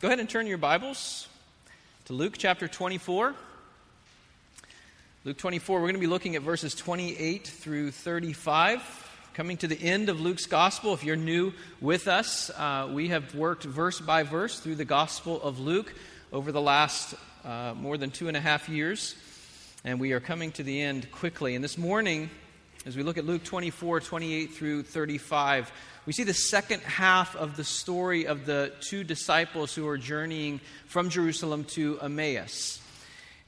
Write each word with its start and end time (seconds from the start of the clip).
Go 0.00 0.08
ahead 0.08 0.18
and 0.18 0.30
turn 0.30 0.46
your 0.46 0.56
Bibles 0.56 1.28
to 2.06 2.14
Luke 2.14 2.36
chapter 2.38 2.66
24. 2.66 3.34
Luke 5.26 5.36
24, 5.36 5.76
we're 5.76 5.82
going 5.82 5.92
to 5.92 6.00
be 6.00 6.06
looking 6.06 6.36
at 6.36 6.40
verses 6.40 6.74
28 6.74 7.46
through 7.46 7.90
35. 7.90 8.80
Coming 9.34 9.58
to 9.58 9.68
the 9.68 9.78
end 9.78 10.08
of 10.08 10.18
Luke's 10.18 10.46
gospel, 10.46 10.94
if 10.94 11.04
you're 11.04 11.16
new 11.16 11.52
with 11.82 12.08
us, 12.08 12.48
uh, 12.48 12.88
we 12.90 13.08
have 13.08 13.34
worked 13.34 13.64
verse 13.64 14.00
by 14.00 14.22
verse 14.22 14.58
through 14.58 14.76
the 14.76 14.86
gospel 14.86 15.38
of 15.42 15.60
Luke 15.60 15.92
over 16.32 16.50
the 16.50 16.62
last 16.62 17.14
uh, 17.44 17.74
more 17.76 17.98
than 17.98 18.10
two 18.10 18.28
and 18.28 18.38
a 18.38 18.40
half 18.40 18.70
years, 18.70 19.14
and 19.84 20.00
we 20.00 20.12
are 20.12 20.20
coming 20.20 20.50
to 20.52 20.62
the 20.62 20.80
end 20.80 21.12
quickly. 21.12 21.54
And 21.54 21.62
this 21.62 21.76
morning, 21.76 22.30
as 22.86 22.96
we 22.96 23.02
look 23.02 23.18
at 23.18 23.26
Luke 23.26 23.44
24, 23.44 24.00
28 24.00 24.46
through 24.54 24.82
35, 24.84 25.70
we 26.06 26.14
see 26.14 26.24
the 26.24 26.32
second 26.32 26.80
half 26.82 27.36
of 27.36 27.56
the 27.56 27.64
story 27.64 28.26
of 28.26 28.46
the 28.46 28.72
two 28.80 29.04
disciples 29.04 29.74
who 29.74 29.86
are 29.86 29.98
journeying 29.98 30.60
from 30.86 31.10
Jerusalem 31.10 31.64
to 31.64 31.98
Emmaus. 32.00 32.80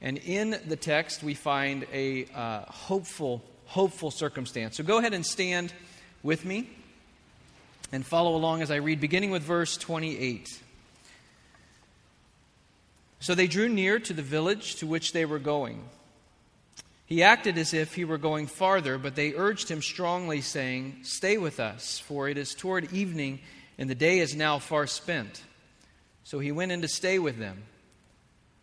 And 0.01 0.19
in 0.19 0.59
the 0.67 0.75
text, 0.75 1.23
we 1.23 1.33
find 1.33 1.87
a 1.91 2.25
uh, 2.35 2.65
hopeful, 2.65 3.41
hopeful 3.65 4.11
circumstance. 4.11 4.77
So 4.77 4.83
go 4.83 4.99
ahead 4.99 5.13
and 5.13 5.25
stand 5.25 5.73
with 6.21 6.45
me 6.45 6.69
and 7.91 8.05
follow 8.05 8.35
along 8.35 8.61
as 8.61 8.69
I 8.69 8.75
read, 8.75 9.01
beginning 9.01 9.31
with 9.31 9.41
verse 9.41 9.77
28. 9.77 10.61
So 13.19 13.33
they 13.33 13.47
drew 13.47 13.67
near 13.67 13.97
to 13.99 14.13
the 14.13 14.21
village 14.21 14.75
to 14.75 14.85
which 14.85 15.11
they 15.11 15.25
were 15.25 15.39
going. 15.39 15.81
He 17.05 17.21
acted 17.23 17.57
as 17.57 17.73
if 17.73 17.93
he 17.93 18.05
were 18.05 18.17
going 18.17 18.47
farther, 18.47 18.97
but 18.97 19.15
they 19.15 19.33
urged 19.33 19.69
him 19.69 19.81
strongly, 19.81 20.41
saying, 20.41 20.99
Stay 21.03 21.37
with 21.37 21.59
us, 21.59 21.99
for 21.99 22.29
it 22.29 22.37
is 22.37 22.55
toward 22.55 22.93
evening, 22.93 23.39
and 23.77 23.89
the 23.89 23.95
day 23.95 24.19
is 24.19 24.35
now 24.35 24.59
far 24.59 24.87
spent. 24.87 25.43
So 26.23 26.39
he 26.39 26.51
went 26.51 26.71
in 26.71 26.81
to 26.81 26.87
stay 26.87 27.19
with 27.19 27.37
them. 27.37 27.63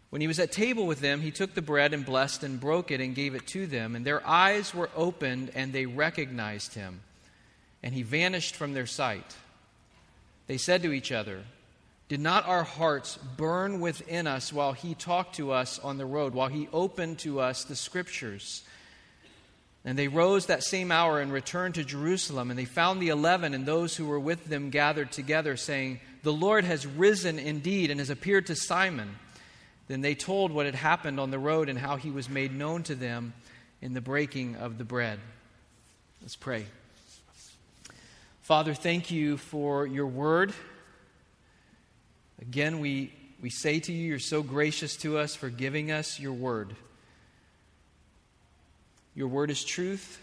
When 0.09 0.21
he 0.21 0.27
was 0.27 0.41
at 0.41 0.51
table 0.51 0.87
with 0.87 1.01
them, 1.01 1.21
he 1.21 1.31
took 1.31 1.55
the 1.55 1.63
bread 1.63 1.93
and 1.95 2.05
blessed 2.05 2.43
and 2.43 2.59
broke 2.59 2.91
it 2.91 3.01
and 3.01 3.15
gave 3.15 3.35
it 3.35 3.47
to 3.49 3.67
them, 3.67 3.95
and 3.95 4.05
their 4.05 4.27
eyes 4.27 4.75
were 4.75 4.91
opened, 4.97 5.53
and 5.55 5.73
they 5.73 5.87
recognized 5.87 6.75
him. 6.75 7.03
And 7.83 7.95
he 7.95 8.03
vanished 8.03 8.57
from 8.57 8.75
their 8.75 8.87
sight. 8.87 9.37
They 10.47 10.57
said 10.57 10.83
to 10.83 10.93
each 10.93 11.13
other, 11.13 11.45
did 12.11 12.19
not 12.19 12.45
our 12.49 12.65
hearts 12.65 13.21
burn 13.37 13.79
within 13.79 14.27
us 14.27 14.53
while 14.53 14.73
he 14.73 14.95
talked 14.95 15.37
to 15.37 15.53
us 15.53 15.79
on 15.79 15.97
the 15.97 16.05
road, 16.05 16.35
while 16.35 16.49
he 16.49 16.69
opened 16.73 17.21
to 17.21 17.39
us 17.39 17.63
the 17.63 17.77
scriptures? 17.77 18.65
And 19.85 19.97
they 19.97 20.09
rose 20.09 20.47
that 20.47 20.65
same 20.65 20.91
hour 20.91 21.21
and 21.21 21.33
returned 21.33 21.77
to 21.77 21.85
Jerusalem, 21.85 22.51
and 22.51 22.59
they 22.59 22.65
found 22.65 23.01
the 23.01 23.11
eleven 23.11 23.55
and 23.55 23.65
those 23.65 23.95
who 23.95 24.07
were 24.07 24.19
with 24.19 24.47
them 24.47 24.71
gathered 24.71 25.13
together, 25.13 25.57
saying, 25.57 26.01
The 26.25 26.33
Lord 26.33 26.65
has 26.65 26.85
risen 26.85 27.39
indeed 27.39 27.93
and 27.93 28.01
has 28.01 28.11
appeared 28.11 28.47
to 28.49 28.57
Simon. 28.57 29.15
Then 29.87 30.01
they 30.01 30.17
told 30.17 30.51
what 30.51 30.67
had 30.67 30.75
happened 30.75 31.21
on 31.21 31.31
the 31.31 31.39
road 31.39 31.69
and 31.69 31.79
how 31.79 31.95
he 31.95 32.11
was 32.11 32.29
made 32.29 32.53
known 32.53 32.83
to 32.85 32.97
them 32.97 33.35
in 33.81 33.95
the 33.95 34.01
breaking 34.01 34.57
of 34.57 34.79
the 34.79 34.85
bread. 34.85 35.21
Let's 36.23 36.35
pray. 36.35 36.67
Father, 38.43 38.75
thank 38.75 39.13
you 39.13 39.37
for 39.37 39.87
your 39.87 40.09
word. 40.09 40.53
Again, 42.41 42.81
we, 42.81 43.13
we 43.43 43.51
say 43.51 43.81
to 43.81 43.93
you, 43.93 44.09
you're 44.09 44.19
so 44.19 44.43
gracious 44.43 44.97
to 44.99 45.19
us 45.19 45.35
for 45.35 45.51
giving 45.51 45.91
us 45.91 46.19
your 46.19 46.33
word. 46.33 46.75
Your 49.15 49.29
word 49.29 49.51
is 49.51 49.63
truth. 49.63 50.19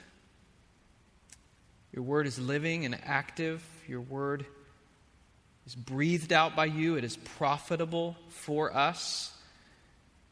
Your 1.94 2.04
word 2.04 2.26
is 2.26 2.40
living 2.40 2.86
and 2.86 2.98
active. 3.04 3.64
Your 3.88 4.02
word 4.02 4.45
is 5.68 5.76
breathed 5.76 6.34
out 6.34 6.56
by 6.56 6.66
you. 6.66 6.95
It 6.95 7.04
is 7.04 7.18
profitable 7.18 8.16
for 8.30 8.76
us. 8.76 9.32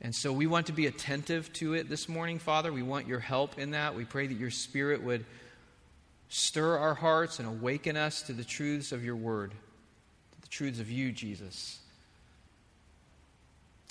And 0.01 0.13
so 0.13 0.33
we 0.33 0.47
want 0.47 0.67
to 0.67 0.73
be 0.73 0.87
attentive 0.87 1.53
to 1.53 1.75
it 1.75 1.87
this 1.87 2.09
morning, 2.09 2.39
Father. 2.39 2.73
We 2.73 2.83
want 2.83 3.07
your 3.07 3.19
help 3.19 3.59
in 3.59 3.71
that. 3.71 3.95
We 3.95 4.05
pray 4.05 4.27
that 4.27 4.33
your 4.33 4.51
Spirit 4.51 5.03
would 5.03 5.25
stir 6.29 6.77
our 6.77 6.95
hearts 6.95 7.39
and 7.39 7.47
awaken 7.47 7.95
us 7.95 8.23
to 8.23 8.33
the 8.33 8.43
truths 8.43 8.91
of 8.91 9.05
your 9.05 9.15
word 9.15 9.53
truths 10.55 10.79
of 10.79 10.89
you, 10.89 11.11
Jesus. 11.11 11.79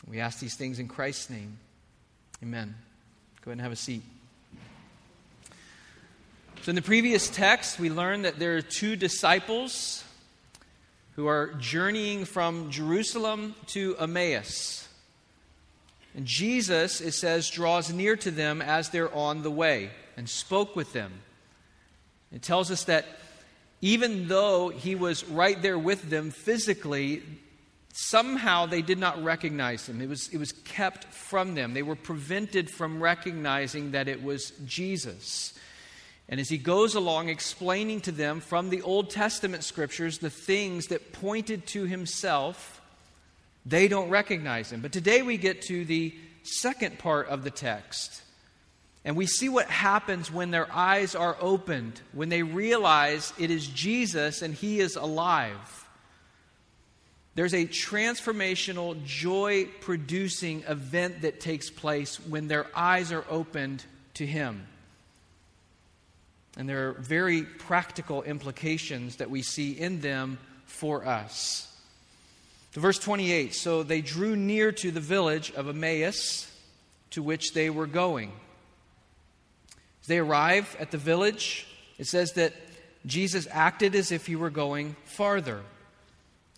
We 0.08 0.18
ask 0.18 0.38
these 0.38 0.56
things 0.56 0.78
in 0.78 0.88
Christ's 0.88 1.28
name. 1.28 1.58
Amen. 2.42 2.74
Go 3.42 3.50
ahead 3.50 3.58
and 3.58 3.60
have 3.60 3.72
a 3.72 3.76
seat. 3.76 4.02
So, 6.62 6.70
in 6.70 6.74
the 6.74 6.80
previous 6.80 7.28
text, 7.28 7.78
we 7.78 7.90
learned 7.90 8.24
that 8.24 8.38
there 8.38 8.56
are 8.56 8.62
two 8.62 8.96
disciples 8.96 10.04
who 11.16 11.26
are 11.26 11.52
journeying 11.58 12.24
from 12.24 12.70
Jerusalem 12.70 13.54
to 13.68 13.94
Emmaus. 13.98 14.88
And 16.14 16.24
Jesus, 16.24 17.02
it 17.02 17.12
says, 17.12 17.50
draws 17.50 17.92
near 17.92 18.16
to 18.16 18.30
them 18.30 18.62
as 18.62 18.88
they're 18.88 19.14
on 19.14 19.42
the 19.42 19.50
way 19.50 19.90
and 20.16 20.26
spoke 20.26 20.74
with 20.74 20.94
them. 20.94 21.12
It 22.32 22.40
tells 22.40 22.70
us 22.70 22.84
that 22.84 23.04
even 23.84 24.28
though 24.28 24.70
he 24.70 24.94
was 24.94 25.28
right 25.28 25.60
there 25.60 25.78
with 25.78 26.08
them 26.08 26.30
physically, 26.30 27.22
somehow 27.92 28.64
they 28.64 28.80
did 28.80 28.96
not 28.96 29.22
recognize 29.22 29.86
him. 29.86 30.00
It 30.00 30.08
was, 30.08 30.30
it 30.30 30.38
was 30.38 30.52
kept 30.52 31.04
from 31.04 31.54
them. 31.54 31.74
They 31.74 31.82
were 31.82 31.94
prevented 31.94 32.70
from 32.70 33.02
recognizing 33.02 33.90
that 33.90 34.08
it 34.08 34.22
was 34.22 34.52
Jesus. 34.64 35.52
And 36.30 36.40
as 36.40 36.48
he 36.48 36.56
goes 36.56 36.94
along 36.94 37.28
explaining 37.28 38.00
to 38.00 38.10
them 38.10 38.40
from 38.40 38.70
the 38.70 38.80
Old 38.80 39.10
Testament 39.10 39.64
scriptures 39.64 40.16
the 40.16 40.30
things 40.30 40.86
that 40.86 41.12
pointed 41.12 41.66
to 41.66 41.84
himself, 41.84 42.80
they 43.66 43.86
don't 43.86 44.08
recognize 44.08 44.72
him. 44.72 44.80
But 44.80 44.92
today 44.92 45.20
we 45.20 45.36
get 45.36 45.60
to 45.64 45.84
the 45.84 46.14
second 46.42 46.98
part 46.98 47.28
of 47.28 47.44
the 47.44 47.50
text. 47.50 48.22
And 49.04 49.16
we 49.16 49.26
see 49.26 49.48
what 49.48 49.66
happens 49.66 50.30
when 50.32 50.50
their 50.50 50.70
eyes 50.72 51.14
are 51.14 51.36
opened, 51.40 52.00
when 52.12 52.30
they 52.30 52.42
realize 52.42 53.32
it 53.38 53.50
is 53.50 53.66
Jesus 53.66 54.40
and 54.40 54.54
He 54.54 54.80
is 54.80 54.96
alive. 54.96 55.88
There's 57.34 57.52
a 57.52 57.66
transformational, 57.66 59.04
joy 59.04 59.66
producing 59.80 60.62
event 60.68 61.22
that 61.22 61.40
takes 61.40 61.68
place 61.68 62.18
when 62.20 62.48
their 62.48 62.66
eyes 62.74 63.12
are 63.12 63.24
opened 63.28 63.84
to 64.14 64.24
Him. 64.24 64.66
And 66.56 66.68
there 66.68 66.88
are 66.88 66.92
very 66.92 67.42
practical 67.42 68.22
implications 68.22 69.16
that 69.16 69.28
we 69.28 69.42
see 69.42 69.72
in 69.72 70.00
them 70.00 70.38
for 70.66 71.04
us. 71.04 71.70
To 72.72 72.80
verse 72.80 72.98
28 72.98 73.54
So 73.54 73.82
they 73.82 74.00
drew 74.00 74.36
near 74.36 74.72
to 74.72 74.90
the 74.90 75.00
village 75.00 75.52
of 75.52 75.68
Emmaus 75.68 76.50
to 77.10 77.22
which 77.22 77.52
they 77.52 77.70
were 77.70 77.86
going. 77.86 78.32
As 80.04 80.08
they 80.08 80.18
arrive 80.18 80.76
at 80.78 80.90
the 80.90 80.98
village, 80.98 81.66
it 81.96 82.06
says 82.06 82.34
that 82.34 82.52
Jesus 83.06 83.48
acted 83.50 83.94
as 83.94 84.12
if 84.12 84.26
he 84.26 84.36
were 84.36 84.50
going 84.50 84.96
farther. 85.06 85.62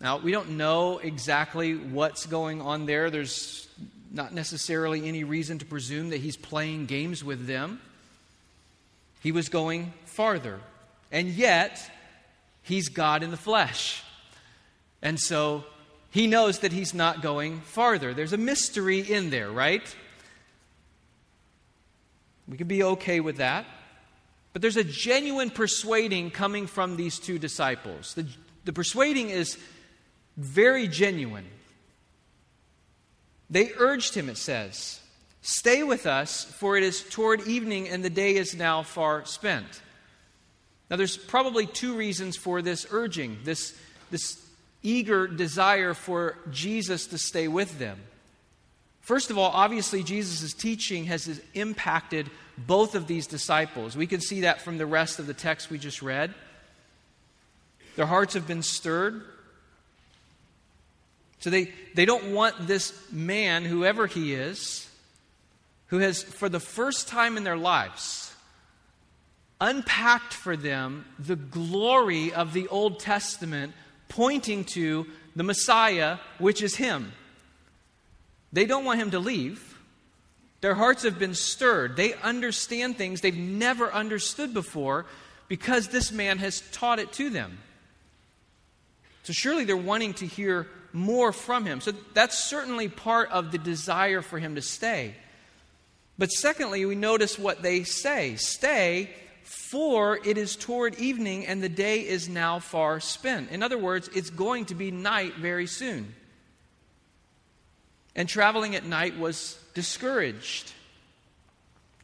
Now, 0.01 0.17
we 0.17 0.33
don't 0.33 0.57
know 0.57 0.97
exactly 0.97 1.73
what's 1.73 2.25
going 2.25 2.59
on 2.61 2.87
there. 2.87 3.09
There's 3.09 3.69
not 4.11 4.33
necessarily 4.33 5.07
any 5.07 5.23
reason 5.23 5.59
to 5.59 5.65
presume 5.65 6.09
that 6.09 6.19
he's 6.19 6.35
playing 6.35 6.87
games 6.87 7.23
with 7.23 7.47
them. 7.47 7.79
He 9.23 9.31
was 9.31 9.47
going 9.47 9.93
farther. 10.03 10.59
And 11.09 11.29
yet, 11.29 11.89
he's 12.63 12.89
God 12.89 13.23
in 13.23 13.31
the 13.31 13.37
flesh. 13.37 14.03
And 15.01 15.17
so, 15.17 15.63
he 16.09 16.27
knows 16.27 16.59
that 16.59 16.73
he's 16.73 16.93
not 16.93 17.21
going 17.21 17.61
farther. 17.61 18.13
There's 18.13 18.33
a 18.33 18.37
mystery 18.37 18.99
in 18.99 19.29
there, 19.29 19.49
right? 19.49 19.95
We 22.47 22.57
can 22.57 22.67
be 22.67 22.83
okay 22.83 23.19
with 23.19 23.37
that. 23.37 23.65
But 24.53 24.61
there's 24.61 24.77
a 24.77 24.83
genuine 24.83 25.49
persuading 25.49 26.31
coming 26.31 26.67
from 26.67 26.95
these 26.95 27.19
two 27.19 27.37
disciples. 27.37 28.13
The, 28.13 28.25
the 28.65 28.73
persuading 28.73 29.29
is 29.29 29.57
very 30.35 30.87
genuine. 30.87 31.45
They 33.49 33.71
urged 33.77 34.15
him, 34.15 34.29
it 34.29 34.37
says, 34.37 34.99
Stay 35.41 35.83
with 35.83 36.05
us, 36.05 36.43
for 36.43 36.75
it 36.75 36.83
is 36.83 37.03
toward 37.03 37.47
evening 37.47 37.87
and 37.87 38.03
the 38.03 38.09
day 38.09 38.35
is 38.35 38.55
now 38.55 38.83
far 38.83 39.25
spent. 39.25 39.81
Now, 40.89 40.95
there's 40.95 41.17
probably 41.17 41.65
two 41.65 41.95
reasons 41.95 42.37
for 42.37 42.61
this 42.61 42.85
urging, 42.91 43.39
this, 43.43 43.77
this 44.09 44.41
eager 44.83 45.27
desire 45.27 45.93
for 45.93 46.37
Jesus 46.49 47.07
to 47.07 47.17
stay 47.17 47.47
with 47.47 47.77
them. 47.77 47.99
First 49.07 49.31
of 49.31 49.37
all, 49.37 49.51
obviously, 49.51 50.03
Jesus' 50.03 50.53
teaching 50.53 51.05
has 51.05 51.41
impacted 51.53 52.29
both 52.57 52.93
of 52.93 53.07
these 53.07 53.25
disciples. 53.25 53.95
We 53.95 54.05
can 54.05 54.19
see 54.19 54.41
that 54.41 54.61
from 54.61 54.77
the 54.77 54.85
rest 54.85 55.17
of 55.17 55.27
the 55.27 55.33
text 55.33 55.69
we 55.69 55.77
just 55.77 56.01
read. 56.01 56.33
Their 57.95 58.05
hearts 58.05 58.33
have 58.33 58.45
been 58.45 58.63
stirred. 58.63 59.23
So 61.39 61.49
they, 61.49 61.71
they 61.95 62.03
don't 62.03 62.33
want 62.33 62.67
this 62.67 62.91
man, 63.09 63.63
whoever 63.63 64.07
he 64.07 64.33
is, 64.33 64.89
who 65.85 65.99
has, 65.99 66.21
for 66.21 66.49
the 66.49 66.59
first 66.59 67.07
time 67.07 67.37
in 67.37 67.45
their 67.45 67.55
lives, 67.55 68.35
unpacked 69.61 70.33
for 70.33 70.57
them 70.57 71.05
the 71.17 71.37
glory 71.37 72.33
of 72.33 72.51
the 72.51 72.67
Old 72.67 72.99
Testament, 72.99 73.71
pointing 74.09 74.65
to 74.65 75.07
the 75.33 75.43
Messiah, 75.43 76.17
which 76.39 76.61
is 76.61 76.75
him. 76.75 77.13
They 78.51 78.65
don't 78.65 78.85
want 78.85 78.99
him 78.99 79.11
to 79.11 79.19
leave. 79.19 79.77
Their 80.61 80.75
hearts 80.75 81.03
have 81.03 81.19
been 81.19 81.35
stirred. 81.35 81.95
They 81.95 82.13
understand 82.15 82.97
things 82.97 83.21
they've 83.21 83.35
never 83.35 83.91
understood 83.91 84.53
before 84.53 85.05
because 85.47 85.89
this 85.89 86.11
man 86.11 86.39
has 86.39 86.61
taught 86.71 86.99
it 86.99 87.11
to 87.13 87.29
them. 87.29 87.59
So 89.23 89.33
surely 89.33 89.65
they're 89.65 89.77
wanting 89.77 90.13
to 90.15 90.25
hear 90.25 90.67
more 90.93 91.31
from 91.31 91.65
him. 91.65 91.81
So 91.81 91.91
that's 92.13 92.49
certainly 92.49 92.87
part 92.87 93.29
of 93.31 93.51
the 93.51 93.57
desire 93.57 94.21
for 94.21 94.39
him 94.39 94.55
to 94.55 94.61
stay. 94.61 95.15
But 96.17 96.31
secondly, 96.31 96.85
we 96.85 96.95
notice 96.95 97.37
what 97.37 97.61
they 97.61 97.83
say 97.83 98.35
stay, 98.37 99.11
for 99.43 100.17
it 100.25 100.37
is 100.37 100.55
toward 100.55 100.95
evening, 100.95 101.45
and 101.45 101.61
the 101.61 101.69
day 101.69 101.99
is 101.99 102.27
now 102.27 102.59
far 102.59 102.99
spent. 102.99 103.51
In 103.51 103.61
other 103.61 103.77
words, 103.77 104.09
it's 104.15 104.29
going 104.29 104.65
to 104.65 104.75
be 104.75 104.91
night 104.91 105.35
very 105.35 105.67
soon. 105.67 106.15
And 108.17 108.27
traveling 108.27 108.75
at 108.75 108.83
night 108.83 109.17
was 109.17 109.57
discouraged. 109.75 110.73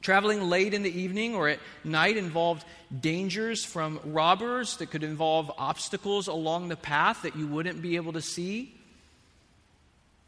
Traveling 0.02 0.44
late 0.44 0.74
in 0.74 0.84
the 0.84 1.02
evening 1.02 1.34
or 1.34 1.50
at 1.50 1.60
night 1.84 2.18
involved 2.18 2.64
dangers 3.02 3.66
from 3.66 4.00
robbers 4.06 4.78
that 4.78 4.92
could 4.92 5.04
involve 5.04 5.52
obstacles 5.58 6.28
along 6.28 6.68
the 6.68 6.76
path 6.76 7.24
that 7.24 7.36
you 7.36 7.48
wouldn't 7.48 7.82
be 7.82 7.96
able 7.96 8.14
to 8.14 8.22
see, 8.22 8.76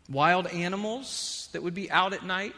wild 0.09 0.47
animals 0.47 1.49
that 1.51 1.61
would 1.61 1.75
be 1.75 1.91
out 1.91 2.13
at 2.13 2.25
night. 2.25 2.55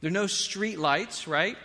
There 0.00 0.08
are 0.08 0.12
no 0.12 0.26
street 0.26 0.78
lights, 0.78 1.28
right? 1.28 1.58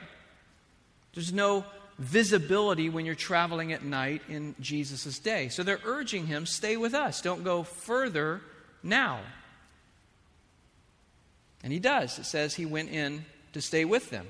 There's 1.13 1.31
no 1.31 1.63
visibility 1.99 2.89
when 2.89 3.05
you're 3.05 3.15
traveling 3.15 3.71
at 3.71 3.83
night 3.83 4.23
in 4.27 4.55
Jesus' 4.59 5.19
day. 5.19 5.47
So 5.49 5.63
they're 5.63 5.79
urging 5.85 6.27
him, 6.27 6.45
stay 6.45 6.75
with 6.75 6.93
us. 6.93 7.21
Don't 7.21 7.43
go 7.43 7.63
further 7.63 8.41
now. 8.83 9.19
And 11.63 11.71
he 11.71 11.79
does. 11.79 12.17
It 12.19 12.25
says 12.25 12.55
he 12.55 12.65
went 12.65 12.89
in 12.89 13.25
to 13.53 13.61
stay 13.61 13.85
with 13.85 14.09
them. 14.09 14.27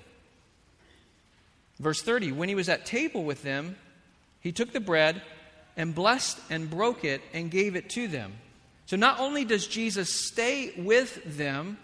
Verse 1.79 2.01
30 2.01 2.31
When 2.31 2.49
he 2.49 2.55
was 2.55 2.69
at 2.69 2.85
table 2.85 3.23
with 3.23 3.43
them, 3.43 3.75
he 4.39 4.51
took 4.51 4.71
the 4.71 4.79
bread 4.79 5.21
and 5.77 5.95
blessed 5.95 6.39
and 6.49 6.69
broke 6.69 7.03
it 7.03 7.21
and 7.33 7.49
gave 7.49 7.75
it 7.75 7.89
to 7.91 8.07
them. 8.07 8.33
So 8.85 8.97
not 8.97 9.19
only 9.19 9.45
does 9.45 9.67
Jesus 9.67 10.27
stay 10.27 10.73
with 10.77 11.37
them, 11.37 11.77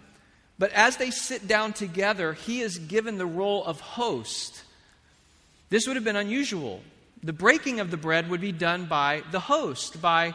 but 0.60 0.72
as 0.74 0.98
they 0.98 1.12
sit 1.12 1.48
down 1.48 1.74
together, 1.74 2.34
he 2.34 2.62
is 2.62 2.80
given 2.80 3.18
the 3.18 3.26
role 3.26 3.64
of 3.64 3.80
host. 3.80 4.64
This 5.70 5.88
would 5.88 5.96
have 5.96 6.04
been 6.04 6.16
unusual. 6.16 6.82
The 7.24 7.34
breaking 7.34 7.80
of 7.80 7.92
the 7.92 7.98
bread 7.98 8.30
would 8.30 8.42
be 8.42 8.52
done 8.52 8.86
by 8.86 9.24
the 9.32 9.40
host, 9.40 10.02
by 10.02 10.34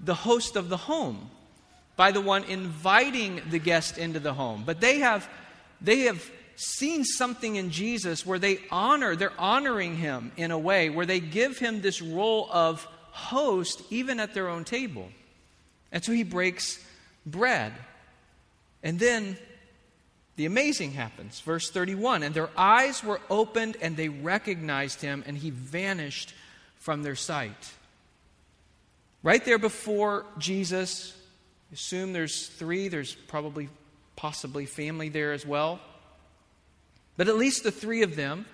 the 0.00 0.14
host 0.14 0.56
of 0.56 0.68
the 0.68 0.76
home, 0.76 1.30
by 2.02 2.10
the 2.10 2.20
one 2.20 2.42
inviting 2.42 3.40
the 3.50 3.60
guest 3.60 3.96
into 3.96 4.18
the 4.18 4.34
home. 4.34 4.64
But 4.66 4.80
they 4.80 4.98
have, 4.98 5.28
they 5.80 6.00
have 6.00 6.28
seen 6.56 7.04
something 7.04 7.54
in 7.54 7.70
Jesus 7.70 8.26
where 8.26 8.40
they 8.40 8.58
honor, 8.72 9.14
they're 9.14 9.38
honoring 9.38 9.94
him 9.94 10.32
in 10.36 10.50
a 10.50 10.58
way 10.58 10.90
where 10.90 11.06
they 11.06 11.20
give 11.20 11.58
him 11.58 11.80
this 11.80 12.02
role 12.02 12.48
of 12.50 12.82
host 13.12 13.84
even 13.90 14.18
at 14.18 14.34
their 14.34 14.48
own 14.48 14.64
table. 14.64 15.10
And 15.92 16.02
so 16.02 16.10
he 16.10 16.24
breaks 16.24 16.84
bread. 17.24 17.72
And 18.82 18.98
then 18.98 19.38
the 20.34 20.46
amazing 20.46 20.90
happens. 20.90 21.38
Verse 21.38 21.70
31 21.70 22.24
And 22.24 22.34
their 22.34 22.50
eyes 22.56 23.04
were 23.04 23.20
opened 23.30 23.76
and 23.80 23.96
they 23.96 24.08
recognized 24.08 25.00
him, 25.00 25.22
and 25.24 25.38
he 25.38 25.50
vanished 25.50 26.34
from 26.80 27.04
their 27.04 27.14
sight. 27.14 27.70
Right 29.22 29.44
there 29.44 29.58
before 29.58 30.26
Jesus, 30.38 31.16
assume 31.72 32.12
there's 32.12 32.48
three, 32.48 32.88
there's 32.88 33.14
probably, 33.14 33.68
possibly 34.16 34.66
family 34.66 35.08
there 35.08 35.32
as 35.32 35.46
well. 35.46 35.80
But 37.16 37.28
at 37.28 37.36
least 37.36 37.62
the 37.62 37.70
three 37.70 38.02
of 38.02 38.16
them, 38.16 38.46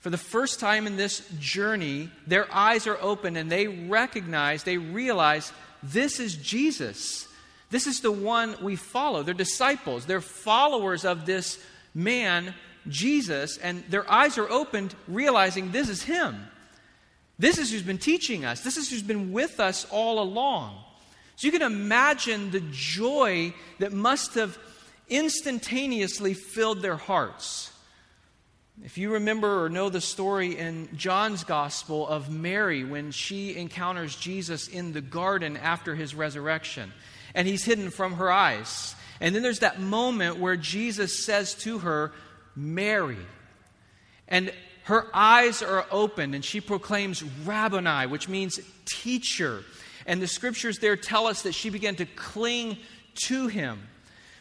for 0.00 0.10
the 0.10 0.18
first 0.18 0.60
time 0.60 0.86
in 0.86 0.96
this 0.96 1.28
journey, 1.38 2.10
their 2.26 2.52
eyes 2.54 2.86
are 2.86 2.98
open 3.00 3.36
and 3.36 3.50
they 3.50 3.66
recognize, 3.66 4.62
they 4.62 4.78
realize 4.78 5.52
this 5.82 6.20
is 6.20 6.36
Jesus. 6.36 7.26
This 7.70 7.86
is 7.86 8.00
the 8.00 8.12
one 8.12 8.56
we 8.62 8.76
follow. 8.76 9.22
They're 9.22 9.34
disciples, 9.34 10.06
they're 10.06 10.20
followers 10.20 11.04
of 11.04 11.26
this 11.26 11.62
man, 11.94 12.54
Jesus, 12.86 13.58
and 13.58 13.82
their 13.90 14.10
eyes 14.10 14.38
are 14.38 14.48
opened, 14.48 14.94
realizing 15.08 15.72
this 15.72 15.88
is 15.88 16.02
him. 16.02 16.36
This 17.38 17.58
is 17.58 17.70
who's 17.70 17.82
been 17.82 17.98
teaching 17.98 18.44
us, 18.44 18.60
this 18.60 18.76
is 18.76 18.90
who's 18.90 19.02
been 19.02 19.32
with 19.32 19.58
us 19.58 19.86
all 19.90 20.20
along. 20.20 20.84
So 21.38 21.46
you 21.46 21.52
can 21.52 21.62
imagine 21.62 22.50
the 22.50 22.64
joy 22.72 23.54
that 23.78 23.92
must 23.92 24.34
have 24.34 24.58
instantaneously 25.08 26.34
filled 26.34 26.82
their 26.82 26.96
hearts. 26.96 27.70
If 28.82 28.98
you 28.98 29.12
remember 29.12 29.62
or 29.64 29.68
know 29.68 29.88
the 29.88 30.00
story 30.00 30.58
in 30.58 30.88
John's 30.96 31.44
gospel 31.44 32.08
of 32.08 32.28
Mary 32.28 32.82
when 32.82 33.12
she 33.12 33.54
encounters 33.54 34.16
Jesus 34.16 34.66
in 34.66 34.92
the 34.92 35.00
garden 35.00 35.56
after 35.56 35.94
his 35.94 36.12
resurrection, 36.12 36.92
and 37.36 37.46
he's 37.46 37.64
hidden 37.64 37.90
from 37.90 38.14
her 38.14 38.32
eyes. 38.32 38.96
And 39.20 39.32
then 39.32 39.44
there's 39.44 39.60
that 39.60 39.78
moment 39.78 40.40
where 40.40 40.56
Jesus 40.56 41.24
says 41.24 41.54
to 41.58 41.78
her, 41.78 42.10
Mary. 42.56 43.16
And 44.26 44.52
her 44.86 45.06
eyes 45.14 45.62
are 45.62 45.86
opened, 45.92 46.34
and 46.34 46.44
she 46.44 46.60
proclaims 46.60 47.22
Rabboni, 47.22 48.08
which 48.08 48.28
means 48.28 48.58
teacher. 48.86 49.62
And 50.08 50.20
the 50.20 50.26
scriptures 50.26 50.80
there 50.80 50.96
tell 50.96 51.28
us 51.28 51.42
that 51.42 51.54
she 51.54 51.70
began 51.70 51.94
to 51.96 52.06
cling 52.06 52.78
to 53.26 53.46
him 53.46 53.78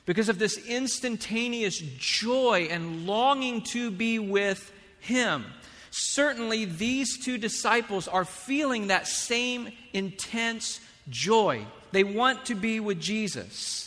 because 0.08 0.30
of 0.30 0.40
this 0.40 0.58
instantaneous 0.66 1.78
joy 1.98 2.70
and 2.72 3.06
longing 3.06 3.62
to 3.62 3.92
be 3.92 4.18
with 4.18 4.72
Him. 5.02 5.46
Certainly, 5.92 6.66
these 6.66 7.24
two 7.24 7.38
disciples 7.38 8.08
are 8.08 8.26
feeling 8.26 8.88
that 8.88 9.06
same 9.06 9.72
intense 9.94 10.80
joy. 11.10 11.66
They 11.92 12.06
want 12.06 12.46
to 12.46 12.56
be 12.56 12.80
with 12.80 13.00
Jesus. 13.00 13.84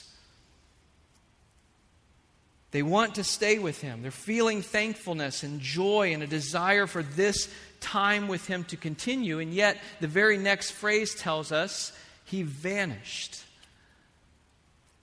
They 2.71 2.83
want 2.83 3.15
to 3.17 3.25
stay 3.25 3.59
with 3.59 3.81
Him. 3.81 4.03
They're 4.03 4.11
feeling 4.11 4.61
thankfulness 4.61 5.43
and 5.43 5.59
joy 5.61 6.13
and 6.13 6.23
a 6.23 6.27
desire 6.27 6.87
for 6.87 7.03
this 7.03 7.49
time 7.81 8.29
with 8.29 8.47
Him 8.47 8.65
to 8.65 8.77
continue. 8.77 9.39
And 9.39 9.53
yet, 9.53 9.79
the 10.01 10.07
very 10.07 10.39
next 10.39 10.73
phrase 10.73 11.15
tells 11.15 11.53
us 11.53 11.93
He 12.25 12.43
vanished 12.43 13.45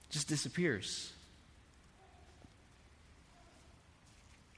just 0.10 0.28
disappears. 0.28 1.12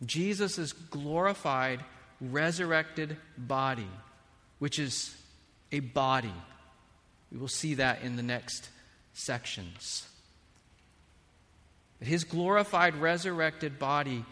Jesus' 0.06 0.72
glorified, 0.72 1.84
resurrected 2.22 3.18
body, 3.38 3.90
which 4.60 4.80
is 4.80 5.16
a 5.72 5.80
body. 5.80 6.34
We 7.32 7.38
will 7.38 7.48
see 7.48 7.76
that 7.76 8.04
in 8.04 8.16
the 8.16 8.24
next 8.24 8.70
sections. 9.14 10.08
His 12.00 12.24
glorified, 12.24 12.96
resurrected 12.96 13.78
body 13.78 14.24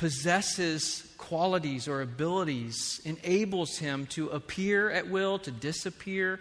possesses 0.00 1.04
qualities 1.18 1.86
or 1.86 2.00
abilities, 2.00 3.02
enables 3.04 3.76
him 3.76 4.06
to 4.06 4.30
appear 4.30 4.90
at 4.90 5.10
will, 5.10 5.38
to 5.38 5.50
disappear. 5.50 6.40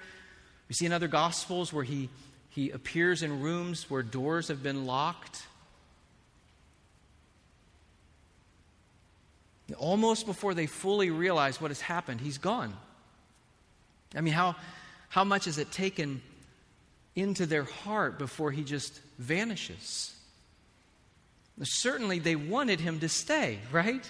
We 0.69 0.75
see 0.75 0.85
in 0.85 0.93
other 0.93 1.09
Gospels 1.09 1.73
where 1.73 1.83
he 1.83 2.07
he 2.49 2.71
appears 2.71 3.21
in 3.21 3.41
rooms 3.41 3.89
where 3.89 4.01
doors 4.01 4.47
have 4.47 4.63
been 4.63 4.85
locked. 4.85 5.45
Almost 9.77 10.25
before 10.25 10.53
they 10.53 10.65
fully 10.65 11.11
realize 11.11 11.61
what 11.61 11.69
has 11.69 11.79
happened, 11.79 12.21
he's 12.21 12.39
gone. 12.39 12.73
I 14.15 14.21
mean, 14.21 14.33
how, 14.33 14.55
how 15.09 15.23
much 15.23 15.45
has 15.45 15.59
it 15.59 15.71
taken 15.71 16.21
into 17.15 17.45
their 17.45 17.65
heart 17.65 18.17
before 18.17 18.51
he 18.51 18.63
just 18.63 18.99
vanishes? 19.19 20.15
Certainly, 21.61 22.19
they 22.19 22.35
wanted 22.35 22.79
him 22.79 22.99
to 22.99 23.09
stay, 23.09 23.59
right? 23.71 24.09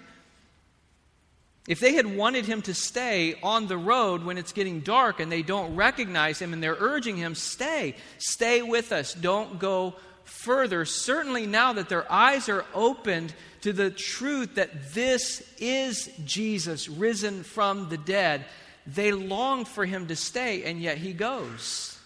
If 1.68 1.80
they 1.80 1.94
had 1.94 2.08
wanted 2.08 2.46
him 2.46 2.64
to 2.64 2.74
stay 2.74 3.36
on 3.44 3.68
the 3.68 3.78
road 3.78 4.24
when 4.24 4.40
it's 4.40 4.54
getting 4.54 4.80
dark 4.80 5.20
and 5.20 5.32
they 5.32 5.44
don't 5.44 5.76
recognize 5.76 6.40
him 6.40 6.52
and 6.52 6.64
they're 6.64 6.78
urging 6.80 7.16
him, 7.16 7.36
stay, 7.36 7.96
stay 8.18 8.64
with 8.64 8.92
us, 8.92 9.14
don't 9.14 9.60
go 9.60 9.94
further. 10.24 10.84
Certainly, 10.84 11.46
now 11.46 11.74
that 11.74 11.88
their 11.88 12.12
eyes 12.12 12.50
are 12.50 12.66
opened 12.74 13.36
to 13.62 13.72
the 13.72 13.92
truth 13.92 14.56
that 14.56 14.94
this 14.94 15.44
is 15.60 16.10
Jesus 16.26 16.90
risen 16.90 17.44
from 17.44 17.90
the 17.90 17.98
dead, 17.98 18.46
they 18.88 19.12
long 19.12 19.66
for 19.66 19.86
him 19.86 20.08
to 20.08 20.16
stay, 20.16 20.64
and 20.64 20.82
yet 20.82 20.98
he 20.98 21.14
goes. 21.14 21.99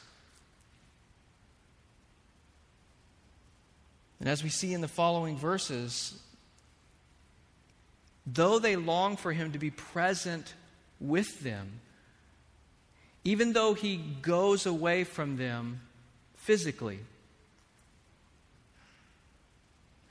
And 4.19 4.29
as 4.29 4.43
we 4.43 4.49
see 4.49 4.73
in 4.73 4.81
the 4.81 4.87
following 4.87 5.37
verses, 5.37 6.19
though 8.25 8.59
they 8.59 8.75
long 8.75 9.17
for 9.17 9.33
him 9.33 9.51
to 9.51 9.59
be 9.59 9.71
present 9.71 10.53
with 10.99 11.41
them, 11.41 11.81
even 13.23 13.53
though 13.53 13.73
he 13.73 13.97
goes 13.97 14.65
away 14.65 15.03
from 15.03 15.37
them 15.37 15.81
physically. 16.35 16.99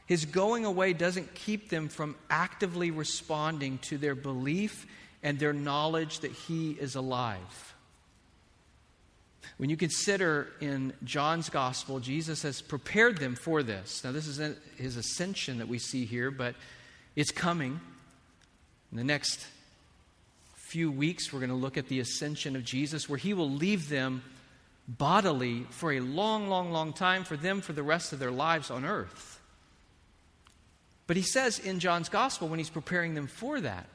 His 0.07 0.25
going 0.25 0.65
away 0.65 0.93
doesn't 0.93 1.35
keep 1.35 1.69
them 1.69 1.89
from 1.89 2.17
actively 2.29 2.91
responding 2.91 3.79
to 3.79 3.99
their 3.99 4.15
belief 4.15 4.87
and 5.23 5.39
their 5.39 5.53
knowledge 5.53 6.21
that 6.21 6.33
he 6.33 6.73
is 6.73 6.97
alive. 6.97 7.72
When 9.57 9.71
you 9.71 9.77
consider 9.77 10.49
in 10.61 10.93
John's 11.05 11.49
gospel, 11.49 12.01
Jesus 12.01 12.43
has 12.43 12.61
prepared 12.61 13.19
them 13.19 13.35
for 13.35 13.63
this. 13.63 14.03
Now, 14.05 14.13
this 14.13 14.27
is 14.27 14.41
his 14.77 14.97
ascension 14.97 15.59
that 15.59 15.69
we 15.69 15.79
see 15.79 16.05
here, 16.05 16.31
but 16.31 16.55
it's 17.17 17.31
coming. 17.31 17.81
In 18.91 18.99
the 18.99 19.05
next 19.05 19.47
few 20.55 20.91
weeks, 20.91 21.33
we're 21.33 21.41
going 21.41 21.51
to 21.51 21.57
look 21.57 21.77
at 21.77 21.89
the 21.89 22.01
ascension 22.01 22.57
of 22.57 22.65
Jesus, 22.65 23.09
where 23.09 23.19
he 23.19 23.35
will 23.35 23.51
leave 23.51 23.89
them 23.89 24.23
bodily 24.89 25.67
for 25.71 25.93
a 25.93 26.01
long, 26.01 26.49
long, 26.49 26.73
long 26.73 26.93
time, 26.93 27.25
for 27.25 27.37
them 27.37 27.61
for 27.61 27.73
the 27.73 27.83
rest 27.83 28.13
of 28.13 28.19
their 28.19 28.31
lives 28.31 28.71
on 28.71 28.85
earth. 28.85 29.41
But 31.07 31.17
he 31.17 31.23
says 31.23 31.59
in 31.59 31.79
John's 31.79 32.09
gospel, 32.09 32.49
when 32.49 32.59
he's 32.59 32.71
preparing 32.71 33.15
them 33.15 33.27
for 33.27 33.61
that, 33.61 33.87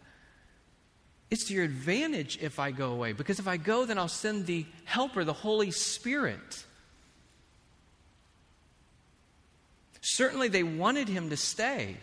it's 1.29 1.46
to 1.46 1.53
your 1.53 1.65
advantage 1.65 2.39
if 2.41 2.60
I 2.60 2.72
go 2.72 2.91
away, 2.91 3.12
because 3.12 3.39
if 3.39 3.48
I 3.48 3.57
go, 3.57 3.86
then 3.86 3.98
I'll 3.98 4.07
send 4.07 4.46
the 4.46 4.65
Helper, 4.86 5.24
the 5.24 5.34
Holy 5.34 5.72
Spirit. 5.72 6.65
Certainly, 10.01 10.50
they 10.50 10.63
wanted 10.63 11.10
him 11.10 11.29
to 11.31 11.38
stay. 11.38 11.98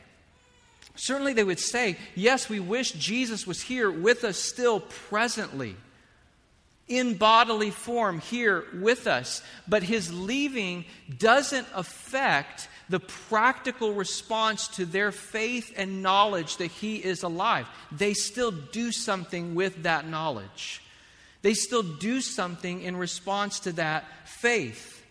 Certainly, 0.94 1.32
they 1.32 1.44
would 1.44 1.58
say, 1.58 1.96
Yes, 2.14 2.50
we 2.50 2.60
wish 2.60 2.92
Jesus 2.92 3.46
was 3.46 3.62
here 3.62 3.90
with 3.90 4.24
us 4.24 4.36
still 4.36 4.80
presently, 4.80 5.74
in 6.86 7.14
bodily 7.14 7.70
form, 7.70 8.18
here 8.18 8.66
with 8.74 9.06
us. 9.06 9.42
But 9.66 9.82
his 9.82 10.12
leaving 10.12 10.84
doesn't 11.18 11.66
affect 11.74 12.68
the 12.88 13.00
practical 13.00 13.94
response 13.94 14.68
to 14.68 14.84
their 14.84 15.12
faith 15.12 15.72
and 15.76 16.02
knowledge 16.02 16.58
that 16.58 16.70
he 16.70 16.96
is 16.96 17.22
alive. 17.22 17.66
They 17.90 18.14
still 18.14 18.50
do 18.50 18.92
something 18.92 19.54
with 19.54 19.84
that 19.84 20.08
knowledge, 20.08 20.82
they 21.42 21.54
still 21.54 21.82
do 21.82 22.20
something 22.20 22.82
in 22.82 22.96
response 22.96 23.60
to 23.60 23.72
that 23.72 24.04
faith. 24.26 25.02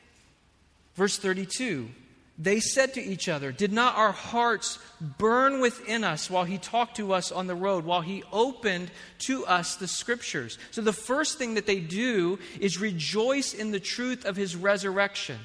Verse 0.95 1.17
32 1.17 1.89
they 2.37 2.59
said 2.59 2.95
to 2.95 3.01
each 3.01 3.29
other, 3.29 3.51
Did 3.51 3.71
not 3.71 3.95
our 3.95 4.11
hearts 4.11 4.79
burn 4.99 5.59
within 5.59 6.03
us 6.03 6.31
while 6.31 6.45
he 6.45 6.57
talked 6.57 6.97
to 6.97 7.13
us 7.13 7.31
on 7.31 7.45
the 7.45 7.55
road, 7.55 7.85
while 7.85 8.01
he 8.01 8.23
opened 8.31 8.89
to 9.19 9.45
us 9.45 9.75
the 9.75 9.87
scriptures? 9.87 10.57
So 10.71 10.81
the 10.81 10.93
first 10.93 11.37
thing 11.37 11.53
that 11.53 11.67
they 11.67 11.79
do 11.79 12.39
is 12.59 12.79
rejoice 12.79 13.53
in 13.53 13.69
the 13.69 13.79
truth 13.79 14.25
of 14.25 14.35
his 14.35 14.55
resurrection 14.55 15.37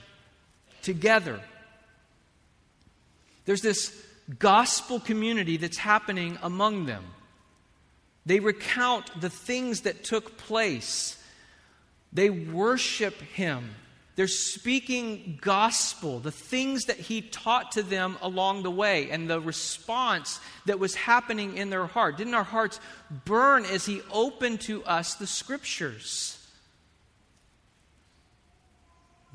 together. 0.81 1.41
There's 3.49 3.63
this 3.63 3.99
gospel 4.39 5.01
community 5.01 5.57
that's 5.57 5.79
happening 5.79 6.37
among 6.43 6.85
them. 6.85 7.03
They 8.27 8.41
recount 8.41 9.23
the 9.23 9.31
things 9.31 9.81
that 9.83 10.05
took 10.05 10.37
place, 10.37 11.17
they 12.13 12.29
worship 12.29 13.19
him. 13.23 13.71
They're 14.17 14.27
speaking 14.27 15.39
gospel, 15.41 16.21
the 16.21 16.31
things 16.31 16.87
that 16.87 16.99
he 16.99 17.23
taught 17.23 17.73
to 17.73 17.83
them 17.83 18.19
along 18.21 18.65
the 18.65 18.71
way, 18.71 19.11
and 19.11 19.31
the 19.31 19.41
response 19.41 20.41
that 20.67 20.79
was 20.79 20.95
happening 20.95 21.57
in 21.57 21.71
their 21.71 21.87
heart. 21.87 22.19
Didn't 22.19 22.35
our 22.35 22.45
hearts 22.45 22.81
burn 23.25 23.65
as 23.65 23.87
he 23.87 24.03
opened 24.13 24.61
to 24.63 24.85
us 24.85 25.15
the 25.15 25.27
scriptures? 25.27 26.47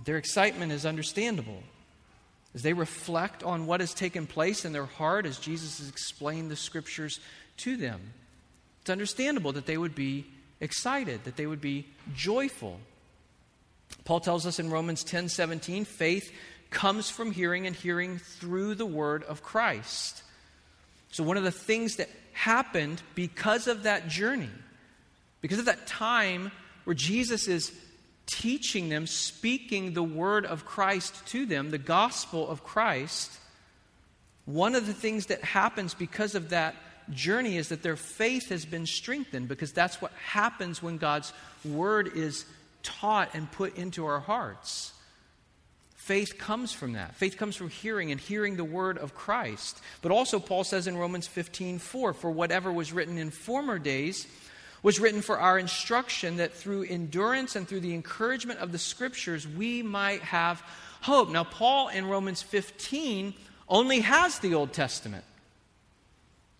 Their 0.05 0.17
excitement 0.17 0.71
is 0.71 0.85
understandable 0.85 1.63
as 2.55 2.61
they 2.61 2.73
reflect 2.73 3.43
on 3.43 3.65
what 3.65 3.79
has 3.79 3.93
taken 3.93 4.27
place 4.27 4.65
in 4.65 4.73
their 4.73 4.85
heart 4.85 5.25
as 5.25 5.39
Jesus 5.39 5.79
has 5.79 5.89
explained 5.89 6.51
the 6.51 6.55
scriptures 6.55 7.19
to 7.57 7.77
them. 7.77 8.13
It's 8.81 8.89
understandable 8.89 9.53
that 9.53 9.65
they 9.65 9.77
would 9.77 9.95
be 9.95 10.25
excited, 10.59 11.23
that 11.23 11.35
they 11.35 11.47
would 11.47 11.61
be 11.61 11.87
joyful. 12.13 12.79
Paul 14.05 14.19
tells 14.19 14.45
us 14.45 14.59
in 14.59 14.69
Romans 14.69 15.03
10 15.03 15.29
17, 15.29 15.85
faith 15.85 16.31
comes 16.69 17.09
from 17.09 17.31
hearing 17.31 17.67
and 17.67 17.75
hearing 17.75 18.17
through 18.17 18.75
the 18.75 18.85
word 18.85 19.23
of 19.23 19.43
Christ. 19.43 20.23
So, 21.11 21.23
one 21.23 21.37
of 21.37 21.43
the 21.43 21.51
things 21.51 21.97
that 21.97 22.09
happened 22.33 23.01
because 23.15 23.67
of 23.67 23.83
that 23.83 24.07
journey, 24.07 24.49
because 25.41 25.59
of 25.59 25.65
that 25.65 25.85
time 25.87 26.51
where 26.83 26.95
Jesus 26.95 27.47
is 27.47 27.71
teaching 28.25 28.89
them, 28.89 29.07
speaking 29.07 29.93
the 29.93 30.03
word 30.03 30.45
of 30.45 30.65
Christ 30.65 31.25
to 31.27 31.45
them, 31.45 31.71
the 31.71 31.77
gospel 31.77 32.47
of 32.47 32.63
Christ, 32.63 33.31
one 34.45 34.75
of 34.75 34.87
the 34.87 34.93
things 34.93 35.27
that 35.27 35.41
happens 35.43 35.93
because 35.93 36.35
of 36.35 36.49
that 36.49 36.75
journey 37.09 37.57
is 37.57 37.69
that 37.69 37.83
their 37.83 37.95
faith 37.95 38.49
has 38.49 38.65
been 38.65 38.85
strengthened 38.85 39.47
because 39.47 39.71
that's 39.71 40.01
what 40.01 40.11
happens 40.13 40.81
when 40.81 40.97
God's 40.97 41.33
word 41.65 42.11
is 42.15 42.45
taught 42.81 43.29
and 43.33 43.51
put 43.51 43.77
into 43.77 44.05
our 44.05 44.19
hearts. 44.19 44.93
Faith 45.95 46.37
comes 46.37 46.73
from 46.73 46.93
that. 46.93 47.15
Faith 47.15 47.37
comes 47.37 47.55
from 47.55 47.69
hearing 47.69 48.11
and 48.11 48.19
hearing 48.19 48.57
the 48.57 48.63
word 48.65 48.97
of 48.97 49.15
Christ. 49.15 49.79
But 50.01 50.11
also, 50.11 50.37
Paul 50.37 50.65
says 50.65 50.85
in 50.85 50.97
Romans 50.97 51.27
15 51.27 51.79
4, 51.79 52.13
for 52.13 52.29
whatever 52.29 52.73
was 52.73 52.91
written 52.91 53.17
in 53.17 53.31
former 53.31 53.79
days 53.79 54.27
was 54.83 54.99
written 54.99 55.21
for 55.21 55.39
our 55.39 55.57
instruction, 55.57 56.37
that 56.37 56.53
through 56.53 56.83
endurance 56.83 57.55
and 57.55 57.67
through 57.67 57.79
the 57.79 57.95
encouragement 57.95 58.59
of 58.59 58.71
the 58.71 58.77
scriptures 58.77 59.47
we 59.47 59.81
might 59.81 60.21
have 60.21 60.61
hope. 61.01 61.29
Now, 61.29 61.43
Paul 61.43 61.87
in 61.87 62.05
Romans 62.05 62.41
15 62.41 63.33
only 63.67 64.01
has 64.01 64.39
the 64.39 64.53
Old 64.53 64.73
Testament. 64.73 65.23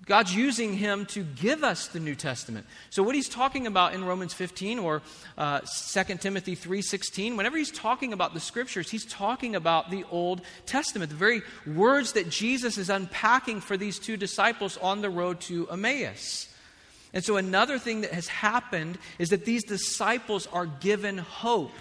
God's 0.05 0.35
using 0.35 0.73
him 0.73 1.05
to 1.07 1.23
give 1.23 1.63
us 1.63 1.87
the 1.87 1.99
New 1.99 2.15
Testament. 2.15 2.65
So 2.89 3.03
what 3.03 3.15
he's 3.15 3.29
talking 3.29 3.67
about 3.67 3.93
in 3.93 4.03
Romans 4.03 4.33
15 4.33 4.79
or 4.79 5.01
uh, 5.37 5.61
2 5.61 6.17
Timothy 6.17 6.57
3:16, 6.57 7.37
whenever 7.37 7.57
he's 7.57 7.71
talking 7.71 8.11
about 8.11 8.33
the 8.33 8.41
scriptures, 8.41 8.89
he's 8.89 9.05
talking 9.05 9.55
about 9.55 9.91
the 9.91 10.03
Old 10.11 10.41
Testament, 10.65 11.09
the 11.09 11.15
very 11.15 11.41
words 11.65 12.13
that 12.13 12.29
Jesus 12.29 12.77
is 12.77 12.89
unpacking 12.89 13.61
for 13.61 13.77
these 13.77 13.97
two 13.97 14.17
disciples 14.17 14.77
on 14.77 15.01
the 15.01 15.09
road 15.09 15.39
to 15.41 15.69
Emmaus. 15.69 16.52
And 17.13 17.23
so 17.23 17.37
another 17.37 17.77
thing 17.77 18.01
that 18.01 18.11
has 18.11 18.27
happened 18.27 18.97
is 19.19 19.29
that 19.29 19.45
these 19.45 19.63
disciples 19.63 20.47
are 20.51 20.65
given 20.65 21.19
hope. 21.19 21.71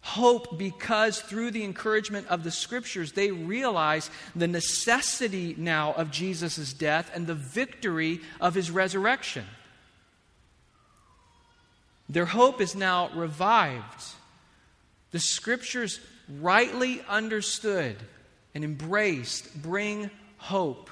Hope 0.00 0.58
because 0.58 1.20
through 1.20 1.52
the 1.52 1.64
encouragement 1.64 2.26
of 2.28 2.44
the 2.44 2.50
scriptures, 2.50 3.12
they 3.12 3.30
realize 3.30 4.10
the 4.34 4.48
necessity 4.48 5.54
now 5.58 5.92
of 5.92 6.10
Jesus' 6.10 6.72
death 6.72 7.10
and 7.14 7.26
the 7.26 7.34
victory 7.34 8.20
of 8.40 8.54
his 8.54 8.70
resurrection. 8.70 9.44
Their 12.08 12.26
hope 12.26 12.60
is 12.60 12.74
now 12.74 13.10
revived. 13.14 14.04
The 15.12 15.20
scriptures, 15.20 16.00
rightly 16.40 17.00
understood 17.08 17.96
and 18.54 18.64
embraced, 18.64 19.62
bring 19.62 20.10
hope. 20.36 20.90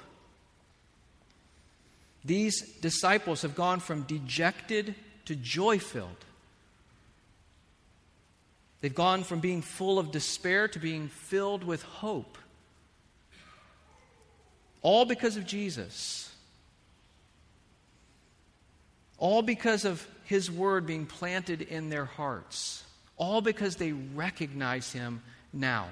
These 2.24 2.62
disciples 2.80 3.42
have 3.42 3.54
gone 3.54 3.80
from 3.80 4.02
dejected 4.02 4.94
to 5.26 5.34
joy 5.34 5.78
filled. 5.78 6.24
They've 8.80 8.94
gone 8.94 9.24
from 9.24 9.40
being 9.40 9.62
full 9.62 9.98
of 9.98 10.10
despair 10.10 10.68
to 10.68 10.78
being 10.78 11.08
filled 11.08 11.64
with 11.64 11.82
hope. 11.82 12.38
All 14.82 15.04
because 15.04 15.36
of 15.36 15.46
Jesus. 15.46 16.34
All 19.18 19.42
because 19.42 19.84
of 19.84 20.06
His 20.24 20.50
word 20.50 20.86
being 20.86 21.04
planted 21.04 21.62
in 21.62 21.90
their 21.90 22.06
hearts. 22.06 22.82
All 23.18 23.42
because 23.42 23.76
they 23.76 23.92
recognize 23.92 24.92
Him 24.92 25.22
now. 25.52 25.88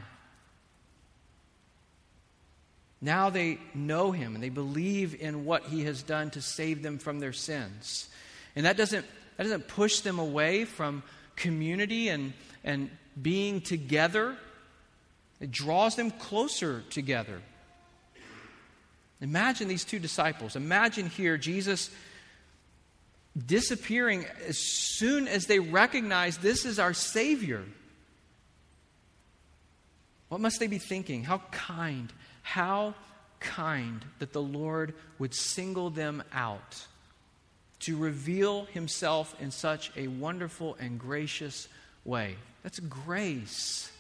Now 3.00 3.30
they 3.30 3.58
know 3.74 4.10
Him 4.12 4.34
and 4.34 4.42
they 4.42 4.48
believe 4.48 5.20
in 5.20 5.44
what 5.44 5.64
He 5.64 5.84
has 5.84 6.02
done 6.02 6.30
to 6.30 6.42
save 6.42 6.82
them 6.82 6.98
from 6.98 7.20
their 7.20 7.32
sins. 7.32 8.08
And 8.56 8.66
that 8.66 8.76
doesn't, 8.76 9.06
that 9.36 9.44
doesn't 9.44 9.68
push 9.68 10.00
them 10.00 10.18
away 10.18 10.64
from 10.64 11.02
community 11.36 12.08
and 12.08 12.32
and 12.64 12.90
being 13.20 13.60
together, 13.60 14.36
it 15.40 15.50
draws 15.50 15.96
them 15.96 16.10
closer 16.10 16.82
together. 16.90 17.40
Imagine 19.20 19.68
these 19.68 19.84
two 19.84 19.98
disciples. 19.98 20.54
Imagine 20.54 21.06
here 21.06 21.36
Jesus 21.36 21.90
disappearing 23.46 24.26
as 24.46 24.58
soon 24.58 25.28
as 25.28 25.46
they 25.46 25.58
recognize 25.58 26.38
this 26.38 26.64
is 26.64 26.78
our 26.78 26.92
Savior. 26.92 27.64
What 30.28 30.40
must 30.40 30.60
they 30.60 30.66
be 30.66 30.78
thinking? 30.78 31.24
How 31.24 31.38
kind, 31.50 32.12
how 32.48 32.94
kind 33.40 34.02
that 34.20 34.32
the 34.32 34.40
Lord 34.40 34.94
would 35.18 35.34
single 35.34 35.90
them 35.90 36.22
out 36.32 36.86
to 37.80 37.94
reveal 37.98 38.64
himself 38.72 39.36
in 39.38 39.50
such 39.50 39.92
a 39.96 40.08
wonderful 40.08 40.74
and 40.80 40.98
gracious 40.98 41.68
way. 42.06 42.36
That's 42.62 42.80
grace. 42.80 43.92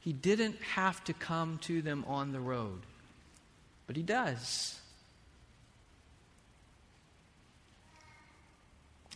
He 0.00 0.12
didn't 0.12 0.60
have 0.74 1.02
to 1.04 1.14
come 1.14 1.58
to 1.62 1.80
them 1.80 2.04
on 2.06 2.32
the 2.32 2.40
road, 2.40 2.80
but 3.86 3.96
he 3.96 4.02
does. 4.02 4.78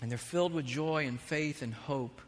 And 0.01 0.11
they're 0.11 0.17
filled 0.17 0.55
with 0.55 0.65
joy 0.65 1.07
and 1.07 1.21
faith 1.21 1.61
and 1.61 1.75
hope, 1.75 2.23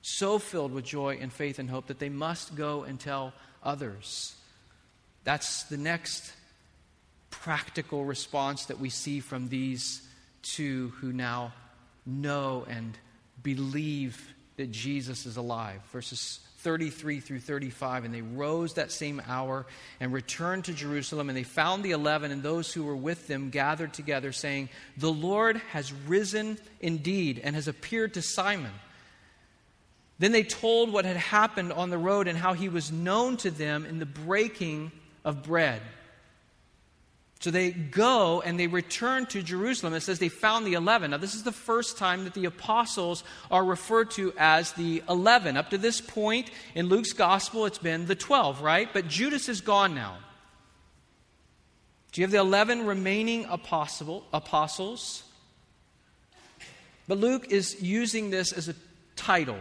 so 0.00 0.38
filled 0.38 0.72
with 0.72 0.84
joy 0.84 1.18
and 1.20 1.32
faith 1.32 1.58
and 1.58 1.68
hope 1.68 1.88
that 1.88 1.98
they 1.98 2.08
must 2.08 2.54
go 2.54 2.84
and 2.84 3.00
tell 3.00 3.32
others. 3.64 4.36
That's 5.24 5.64
the 5.64 5.76
next 5.76 6.32
practical 7.30 8.04
response 8.04 8.66
that 8.66 8.80
we 8.80 8.90
see 8.90 9.20
from 9.20 9.48
these 9.48 10.02
two 10.42 10.92
who 11.00 11.12
now 11.12 11.52
know 12.04 12.66
and 12.68 12.96
believe 13.42 14.34
that 14.56 14.70
Jesus 14.70 15.26
is 15.26 15.36
alive. 15.36 15.80
Verses 15.92 16.40
33 16.58 17.20
through 17.20 17.40
35. 17.40 18.04
And 18.04 18.14
they 18.14 18.22
rose 18.22 18.74
that 18.74 18.92
same 18.92 19.20
hour 19.26 19.66
and 19.98 20.12
returned 20.12 20.66
to 20.66 20.72
Jerusalem. 20.72 21.28
And 21.28 21.36
they 21.36 21.42
found 21.42 21.82
the 21.82 21.92
eleven 21.92 22.30
and 22.30 22.42
those 22.42 22.72
who 22.72 22.84
were 22.84 22.96
with 22.96 23.26
them 23.26 23.50
gathered 23.50 23.92
together, 23.94 24.32
saying, 24.32 24.68
The 24.96 25.12
Lord 25.12 25.56
has 25.70 25.92
risen 25.92 26.58
indeed 26.80 27.40
and 27.42 27.56
has 27.56 27.68
appeared 27.68 28.14
to 28.14 28.22
Simon. 28.22 28.72
Then 30.18 30.32
they 30.32 30.44
told 30.44 30.92
what 30.92 31.04
had 31.04 31.16
happened 31.16 31.72
on 31.72 31.90
the 31.90 31.98
road 31.98 32.28
and 32.28 32.38
how 32.38 32.52
he 32.52 32.68
was 32.68 32.92
known 32.92 33.36
to 33.38 33.50
them 33.50 33.84
in 33.84 33.98
the 33.98 34.06
breaking 34.06 34.92
of 35.24 35.42
bread. 35.42 35.82
So 37.42 37.50
they 37.50 37.72
go 37.72 38.40
and 38.40 38.58
they 38.58 38.68
return 38.68 39.26
to 39.26 39.42
Jerusalem. 39.42 39.94
It 39.94 40.02
says 40.02 40.20
they 40.20 40.28
found 40.28 40.64
the 40.64 40.74
11. 40.74 41.10
Now, 41.10 41.16
this 41.16 41.34
is 41.34 41.42
the 41.42 41.50
first 41.50 41.98
time 41.98 42.22
that 42.22 42.34
the 42.34 42.44
apostles 42.44 43.24
are 43.50 43.64
referred 43.64 44.12
to 44.12 44.32
as 44.38 44.70
the 44.74 45.02
11. 45.08 45.56
Up 45.56 45.70
to 45.70 45.78
this 45.78 46.00
point 46.00 46.52
in 46.76 46.86
Luke's 46.86 47.12
gospel, 47.12 47.66
it's 47.66 47.78
been 47.78 48.06
the 48.06 48.14
12, 48.14 48.62
right? 48.62 48.88
But 48.92 49.08
Judas 49.08 49.48
is 49.48 49.60
gone 49.60 49.92
now. 49.92 50.18
Do 52.12 52.20
you 52.20 52.24
have 52.24 52.30
the 52.30 52.38
11 52.38 52.86
remaining 52.86 53.46
apostle, 53.46 54.24
apostles? 54.32 55.24
But 57.08 57.18
Luke 57.18 57.50
is 57.50 57.82
using 57.82 58.30
this 58.30 58.52
as 58.52 58.68
a 58.68 58.74
title. 59.16 59.58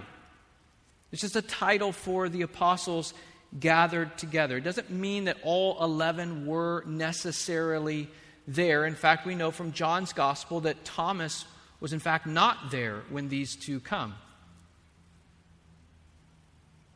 It's 1.11 1.21
just 1.21 1.35
a 1.35 1.41
title 1.41 1.91
for 1.91 2.29
the 2.29 2.43
apostles 2.43 3.15
gathered 3.59 4.17
together. 4.17 4.57
It 4.57 4.63
doesn't 4.63 4.89
mean 4.89 5.25
that 5.25 5.37
all 5.43 5.81
11 5.83 6.45
were 6.45 6.83
necessarily 6.85 8.09
there. 8.47 8.85
In 8.85 8.95
fact, 8.95 9.25
we 9.25 9.35
know 9.35 9.51
from 9.51 9.71
John's 9.71 10.13
gospel 10.13 10.61
that 10.61 10.85
Thomas 10.85 11.45
was, 11.79 11.93
in 11.93 11.99
fact, 11.99 12.25
not 12.25 12.71
there 12.71 13.01
when 13.09 13.27
these 13.29 13.55
two 13.55 13.79
come. 13.79 14.15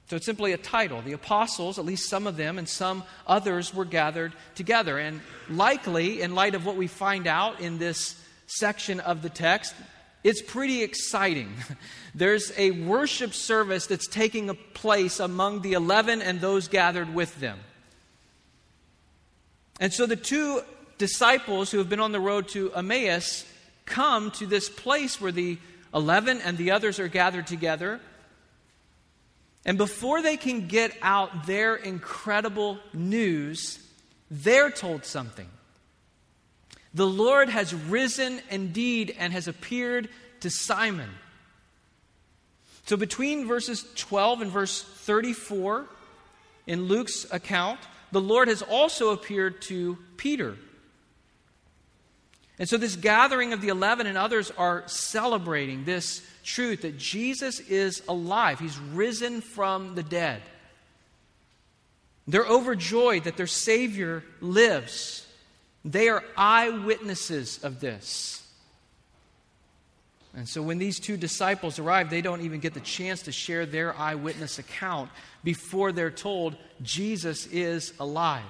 So 0.08 0.16
it's 0.16 0.26
simply 0.26 0.54
a 0.54 0.58
title. 0.58 1.02
The 1.02 1.14
apostles, 1.14 1.80
at 1.80 1.86
least 1.86 2.10
some 2.10 2.28
of 2.28 2.38
them, 2.38 2.60
and 2.60 2.70
some 2.70 3.04
others 3.26 3.74
were 3.74 3.86
gathered 3.86 4.34
together. 4.54 5.00
And 5.00 5.20
likely, 5.50 6.22
in 6.22 6.36
light 6.36 6.54
of 6.54 6.64
what 6.66 6.76
we 6.76 6.86
find 6.86 7.26
out 7.26 7.60
in 7.60 7.80
this 7.80 8.22
section 8.46 9.00
of 9.00 9.24
the 9.24 9.30
text, 9.30 9.74
it's 10.26 10.42
pretty 10.42 10.82
exciting. 10.82 11.54
There's 12.16 12.52
a 12.58 12.72
worship 12.72 13.36
service 13.36 13.86
that's 13.86 14.08
taking 14.08 14.50
a 14.50 14.56
place 14.56 15.20
among 15.20 15.62
the 15.62 15.74
11 15.74 16.24
and 16.24 16.42
those 16.42 16.68
gathered 16.68 17.14
with 17.14 17.40
them. 17.40 17.60
And 19.80 19.94
so 19.94 20.08
the 20.08 20.16
two 20.16 20.62
disciples 20.98 21.70
who 21.70 21.78
have 21.78 21.90
been 21.90 22.00
on 22.00 22.12
the 22.12 22.20
road 22.20 22.48
to 22.50 22.74
Emmaus 22.74 23.46
come 23.86 24.32
to 24.32 24.48
this 24.48 24.68
place 24.68 25.22
where 25.22 25.32
the 25.32 25.60
11 25.94 26.42
and 26.42 26.58
the 26.58 26.72
others 26.72 27.00
are 27.00 27.08
gathered 27.08 27.46
together. 27.46 28.00
And 29.64 29.78
before 29.78 30.24
they 30.24 30.38
can 30.38 30.68
get 30.68 30.98
out 31.04 31.46
their 31.46 31.76
incredible 31.76 32.80
news, 32.94 33.78
they're 34.32 34.72
told 34.72 35.06
something. 35.06 35.50
The 36.96 37.06
Lord 37.06 37.50
has 37.50 37.74
risen 37.74 38.42
indeed 38.50 39.14
and 39.20 39.34
has 39.34 39.50
appeared 39.50 40.08
to 40.42 40.50
Simon. 40.50 41.10
So, 42.86 42.98
between 42.98 43.48
verses 43.48 43.86
12 43.96 44.42
and 44.42 44.52
verse 44.52 44.84
34 44.84 45.88
in 46.68 46.84
Luke's 46.84 47.26
account, 47.32 47.80
the 48.12 48.22
Lord 48.22 48.48
has 48.48 48.62
also 48.62 49.12
appeared 49.12 49.62
to 49.64 49.98
Peter. 50.18 50.56
And 52.60 52.70
so, 52.70 52.78
this 52.78 52.96
gathering 52.96 53.54
of 53.54 53.62
the 53.62 53.70
11 53.70 54.08
and 54.08 54.18
others 54.18 54.52
are 54.52 54.84
celebrating 54.88 55.84
this 55.84 56.22
truth 56.44 56.84
that 56.84 56.98
Jesus 56.98 57.60
is 57.60 58.04
alive. 58.08 58.60
He's 58.60 58.78
risen 58.78 59.42
from 59.42 59.96
the 59.96 60.04
dead. 60.04 60.42
They're 62.28 62.46
overjoyed 62.46 63.26
that 63.26 63.38
their 63.38 63.48
Savior 63.48 64.24
lives. 64.42 65.28
They 65.84 66.10
are 66.10 66.24
eyewitnesses 66.38 67.64
of 67.64 67.80
this. 67.80 68.45
And 70.36 70.50
so 70.50 70.62
when 70.62 70.78
these 70.78 71.00
two 71.00 71.16
disciples 71.16 71.80
arrive, 71.80 72.10
they 72.10 72.22
don't 72.22 72.42
even 72.42 72.60
get 72.60 72.74
the 72.74 72.82
chance 72.82 73.24
to 73.24 73.32
share 73.32 73.66
their 73.66 73.98
eyewitness 73.98 74.60
account 74.60 75.10
before 75.46 75.94
they're 75.94 76.12
told 76.12 76.58
Jesus 76.82 77.48
is 77.48 77.94
alive. 78.02 78.44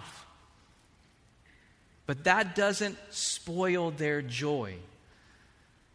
But 2.07 2.23
that 2.23 2.55
doesn't 2.55 2.97
spoil 3.11 3.91
their 3.91 4.23
joy. 4.23 4.75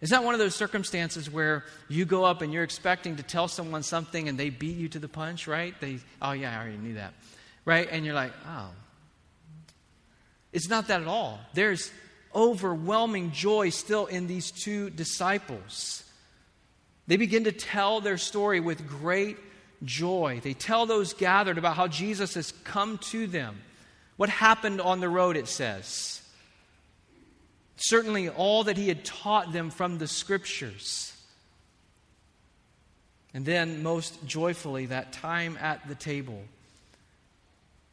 Is 0.00 0.11
that 0.11 0.24
one 0.24 0.33
of 0.33 0.40
those 0.40 0.55
circumstances 0.55 1.29
where 1.29 1.64
you 1.88 2.05
go 2.05 2.24
up 2.24 2.40
and 2.40 2.53
you're 2.53 2.64
expecting 2.64 3.16
to 3.16 3.22
tell 3.22 3.48
someone 3.48 3.83
something 3.83 4.29
and 4.29 4.38
they 4.38 4.48
beat 4.48 4.76
you 4.76 4.88
to 4.90 4.98
the 4.98 5.09
punch, 5.09 5.46
right? 5.46 5.74
They, 5.81 5.98
oh, 6.22 6.33
yeah, 6.33 6.53
I 6.53 6.62
already 6.62 6.79
knew 6.79 6.94
that. 6.94 7.14
Right? 7.64 7.88
And 7.90 8.07
you're 8.07 8.14
like, 8.14 8.33
oh, 8.46 8.70
it's 10.53 10.68
not 10.68 10.88
that 10.88 11.03
at 11.03 11.07
all. 11.07 11.38
There's 11.53 11.90
overwhelming 12.34 13.32
joy 13.32 13.70
still 13.70 14.06
in 14.06 14.26
these 14.26 14.50
two 14.50 14.90
disciples. 14.90 16.04
They 17.06 17.16
begin 17.16 17.44
to 17.44 17.52
tell 17.52 18.00
their 18.00 18.18
story 18.18 18.60
with 18.60 18.86
great 18.86 19.36
joy. 19.84 20.40
They 20.42 20.54
tell 20.54 20.86
those 20.86 21.12
gathered 21.12 21.58
about 21.58 21.76
how 21.76 21.88
Jesus 21.88 22.34
has 22.34 22.52
come 22.64 22.98
to 23.10 23.26
them. 23.26 23.60
What 24.16 24.28
happened 24.28 24.80
on 24.80 25.00
the 25.00 25.08
road, 25.08 25.36
it 25.36 25.48
says. 25.48 26.20
Certainly, 27.76 28.28
all 28.28 28.64
that 28.64 28.76
he 28.76 28.88
had 28.88 29.04
taught 29.04 29.52
them 29.52 29.70
from 29.70 29.98
the 29.98 30.06
scriptures. 30.06 31.12
And 33.32 33.46
then, 33.46 33.82
most 33.82 34.26
joyfully, 34.26 34.86
that 34.86 35.12
time 35.12 35.56
at 35.60 35.88
the 35.88 35.94
table 35.94 36.42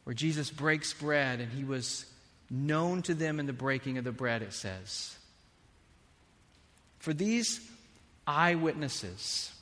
where 0.04 0.14
Jesus 0.14 0.50
breaks 0.50 0.92
bread 0.92 1.40
and 1.40 1.52
he 1.52 1.64
was 1.64 2.06
known 2.50 3.02
to 3.02 3.14
them 3.14 3.40
in 3.40 3.46
the 3.46 3.52
breaking 3.52 3.98
of 3.98 4.04
the 4.04 4.12
bread, 4.12 4.42
it 4.42 4.52
says. 4.52 5.16
For 6.98 7.12
these 7.12 7.60
eyewitnesses, 8.26 9.52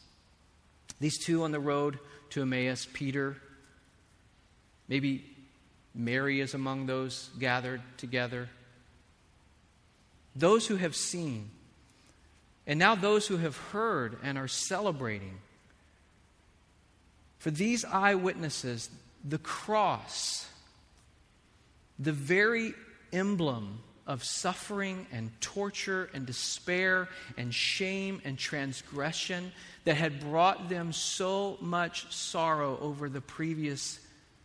these 1.01 1.18
two 1.18 1.44
on 1.44 1.53
the 1.53 1.61
road 1.61 1.99
to 2.31 2.42
Emmaus, 2.42 2.87
Peter, 2.92 3.37
maybe 4.88 5.25
Mary 5.94 6.40
is 6.40 6.55
among 6.55 6.87
those 6.87 7.31
gathered 7.38 7.83
together, 7.96 8.49
those 10.35 10.66
who 10.66 10.77
have 10.77 10.94
seen, 10.94 11.51
and 12.66 12.79
now 12.79 12.94
those 12.94 13.27
who 13.27 13.37
have 13.37 13.57
heard 13.57 14.18
and 14.22 14.37
are 14.37 14.49
celebrating. 14.49 15.38
For 17.38 17.51
these 17.51 17.85
eyewitnesses, 17.85 18.90
the 19.25 19.38
cross 19.38 20.49
the 21.98 22.12
very 22.12 22.74
emblem 23.12 23.80
of 24.06 24.22
suffering 24.22 25.06
and 25.12 25.30
torture 25.40 26.09
and 26.14 26.26
despair 26.26 27.09
and 27.37 27.52
shame 27.52 28.20
and 28.24 28.38
transgression 28.38 29.50
that 29.85 29.96
had 29.96 30.20
brought 30.20 30.68
them 30.68 30.92
so 30.92 31.56
much 31.61 32.12
sorrow 32.12 32.78
over 32.80 33.09
the 33.09 33.20
previous 33.20 33.98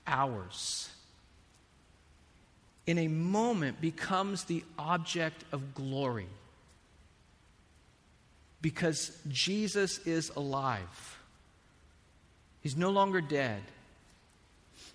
hours. 0.07 0.89
In 2.87 2.97
a 2.97 3.07
moment, 3.07 3.79
becomes 3.79 4.45
the 4.45 4.63
object 4.79 5.43
of 5.51 5.75
glory 5.75 6.27
because 8.61 9.15
Jesus 9.27 9.99
is 9.99 10.31
alive. 10.35 11.19
He's 12.61 12.75
no 12.75 12.89
longer 12.89 13.21
dead. 13.21 13.61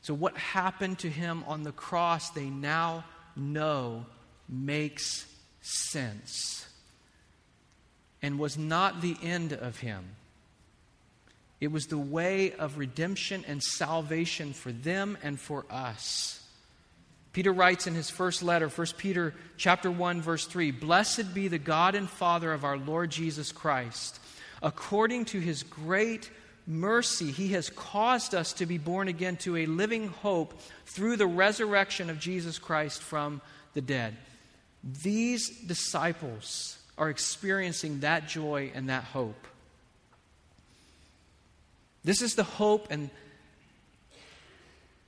So, 0.06 0.14
what 0.14 0.36
happened 0.36 1.00
to 1.00 1.10
him 1.10 1.42
on 1.48 1.64
the 1.64 1.72
cross, 1.72 2.30
they 2.30 2.44
now 2.44 3.02
know 3.34 4.06
makes 4.48 5.26
sense 5.62 6.64
and 8.22 8.38
was 8.38 8.56
not 8.56 9.00
the 9.00 9.16
end 9.20 9.52
of 9.52 9.78
him. 9.78 10.04
It 11.60 11.72
was 11.72 11.88
the 11.88 11.98
way 11.98 12.52
of 12.52 12.78
redemption 12.78 13.44
and 13.48 13.60
salvation 13.60 14.52
for 14.52 14.70
them 14.70 15.18
and 15.24 15.40
for 15.40 15.66
us. 15.68 16.40
Peter 17.32 17.52
writes 17.52 17.88
in 17.88 17.96
his 17.96 18.08
first 18.08 18.44
letter, 18.44 18.68
1 18.68 18.86
Peter 18.98 19.34
chapter 19.56 19.90
1 19.90 20.22
verse 20.22 20.46
3, 20.46 20.70
"Blessed 20.70 21.34
be 21.34 21.48
the 21.48 21.58
God 21.58 21.96
and 21.96 22.08
Father 22.08 22.52
of 22.52 22.62
our 22.62 22.78
Lord 22.78 23.10
Jesus 23.10 23.50
Christ. 23.50 24.20
According 24.62 25.24
to 25.24 25.40
his 25.40 25.64
great 25.64 26.30
mercy, 26.66 27.30
he 27.30 27.48
has 27.48 27.70
caused 27.70 28.34
us 28.34 28.52
to 28.54 28.66
be 28.66 28.78
born 28.78 29.08
again 29.08 29.36
to 29.38 29.56
a 29.56 29.66
living 29.66 30.08
hope 30.08 30.60
through 30.84 31.16
the 31.16 31.26
resurrection 31.26 32.10
of 32.10 32.18
Jesus 32.18 32.58
Christ 32.58 33.02
from 33.02 33.40
the 33.74 33.80
dead." 33.80 34.16
These 34.82 35.48
disciples 35.60 36.78
are 36.98 37.10
experiencing 37.10 38.00
that 38.00 38.28
joy 38.28 38.72
and 38.74 38.88
that 38.88 39.04
hope. 39.04 39.46
This 42.04 42.22
is 42.22 42.34
the 42.34 42.44
hope 42.44 42.86
and 42.90 43.10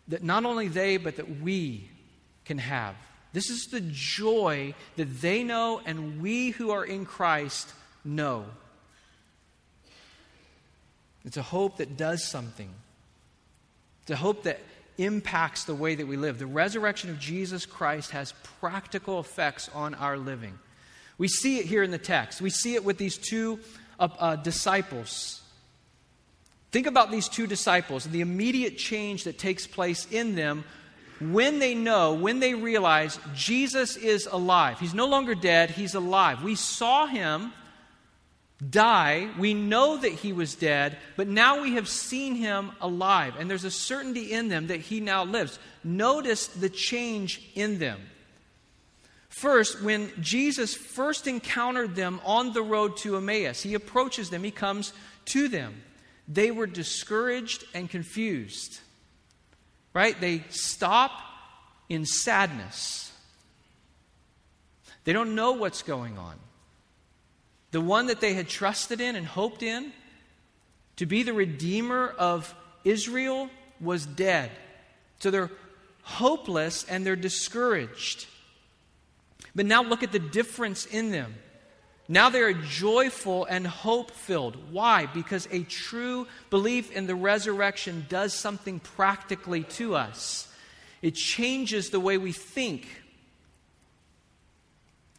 that 0.09 0.23
not 0.23 0.45
only 0.45 0.69
they 0.69 0.97
but 0.97 1.17
that 1.17 1.41
we 1.41 1.89
can 2.45 2.59
have. 2.59 2.97
This 3.33 3.51
is 3.51 3.67
the 3.67 3.81
joy 3.81 4.75
that 4.97 5.21
they 5.21 5.45
know 5.45 5.81
and 5.85 6.21
we 6.21 6.51
who 6.51 6.71
are 6.71 6.85
in 6.85 7.05
Christ 7.05 7.73
know. 8.05 8.47
It's 11.29 11.37
a 11.37 11.43
hope 11.43 11.77
that 11.77 11.99
does 11.99 12.25
something. 12.25 12.71
It's 14.01 14.13
a 14.13 14.17
hope 14.17 14.45
that 14.45 14.61
impacts 14.97 15.65
the 15.65 15.75
way 15.75 15.95
that 15.95 16.07
we 16.07 16.17
live. 16.17 16.39
The 16.39 16.47
resurrection 16.47 17.11
of 17.11 17.19
Jesus 17.19 17.67
Christ 17.67 18.13
has 18.13 18.33
practical 18.61 19.21
effects 19.21 19.69
on 19.75 19.95
our 19.97 20.17
living. 20.17 20.59
We 21.19 21.29
see 21.29 21.59
it 21.59 21.67
here 21.67 21.83
in 21.83 21.91
the 21.91 21.99
text. 21.99 22.41
We 22.41 22.49
see 22.49 22.77
it 22.77 22.83
with 22.83 22.97
these 22.97 23.19
two 23.19 23.61
uh, 24.01 24.09
uh, 24.19 24.37
disciples. 24.37 25.43
Think 26.71 26.87
about 26.87 27.11
these 27.11 27.29
two 27.29 27.47
disciples 27.47 28.07
and 28.07 28.15
the 28.15 28.23
immediate 28.23 28.79
change 28.79 29.25
that 29.25 29.39
takes 29.39 29.67
place 29.67 30.07
in 30.11 30.35
them 30.35 30.65
when 31.21 31.59
they 31.59 31.75
know, 31.75 32.15
when 32.15 32.41
they 32.41 32.55
realize 32.55 33.19
Jesus 33.35 33.97
is 33.97 34.27
alive. 34.33 34.81
He's 34.81 34.95
no 34.95 35.07
longer 35.07 35.35
dead, 35.35 35.73
he's 35.73 35.95
alive. 35.95 36.43
We 36.43 36.55
saw 36.55 37.07
him 37.07 37.53
die. 38.67 39.31
We 39.39 39.55
know 39.55 39.97
that 39.97 40.13
he 40.13 40.33
was 40.33 40.55
dead, 40.55 40.97
but 41.17 41.29
now 41.29 41.63
we 41.63 41.75
have 41.75 41.89
seen 41.89 42.35
him 42.35 42.73
alive. 42.81 43.35
And 43.39 43.49
there's 43.49 43.65
a 43.65 43.71
certainty 43.71 44.33
in 44.33 44.49
them 44.49 44.69
that 44.69 44.81
he 44.81 45.01
now 45.01 45.25
lives. 45.25 45.59
Notice 45.85 46.49
the 46.49 46.71
change 46.71 47.51
in 47.55 47.79
them. 47.79 48.01
First, 49.29 49.83
when 49.83 50.11
Jesus 50.21 50.75
first 50.75 51.27
encountered 51.27 51.95
them 51.95 52.21
on 52.25 52.53
the 52.53 52.63
road 52.63 52.97
to 52.99 53.17
Emmaus, 53.17 53.63
he 53.63 53.75
approaches 53.75 54.31
them, 54.31 54.43
he 54.43 54.51
comes 54.51 54.93
to 55.27 55.49
them. 55.49 55.83
They 56.27 56.51
were 56.51 56.67
discouraged 56.67 57.65
and 57.75 57.89
confused 57.89 58.81
right? 59.99 60.21
They 60.21 60.45
stop 60.51 61.11
in 61.89 62.07
sadness. 62.07 63.13
They 65.03 65.13
don't 65.13 65.35
know 65.35 65.53
what's 65.53 65.83
going 65.83 66.17
on. 66.19 66.37
The 67.71 67.81
one 67.81 68.07
that 68.07 68.21
they 68.21 68.35
had 68.35 68.49
trusted 68.49 69.01
in 69.01 69.17
and 69.17 69.27
hoped 69.27 69.63
in 69.63 69.93
to 70.97 71.07
be 71.07 71.23
the 71.23 71.33
Redeemer 71.33 72.09
of 72.19 72.55
Israel 72.85 73.51
was 73.81 74.07
dead. 74.07 74.51
So 75.21 75.31
they're 75.31 75.51
hopeless 76.03 76.85
and 76.89 77.05
they're 77.05 77.17
discouraged. 77.17 78.27
But 79.55 79.67
now 79.67 79.83
look 79.83 80.03
at 80.03 80.13
the 80.13 80.19
difference 80.19 80.87
in 80.87 81.11
them. 81.11 81.35
Now 82.09 82.31
they 82.31 82.41
are 82.41 82.55
joyful 82.55 83.45
and 83.45 83.67
hope 83.67 84.13
filled. 84.13 84.73
Why? 84.73 85.07
Because 85.07 85.47
a 85.51 85.63
true 85.65 86.27
belief 86.49 86.91
in 86.91 87.07
the 87.07 87.15
resurrection 87.15 88.07
does 88.09 88.33
something 88.33 88.81
practically 88.81 89.65
to 89.65 89.95
us, 89.95 90.51
it 91.03 91.15
changes 91.15 91.91
the 91.91 92.01
way 92.01 92.17
we 92.17 92.33
think. 92.33 92.89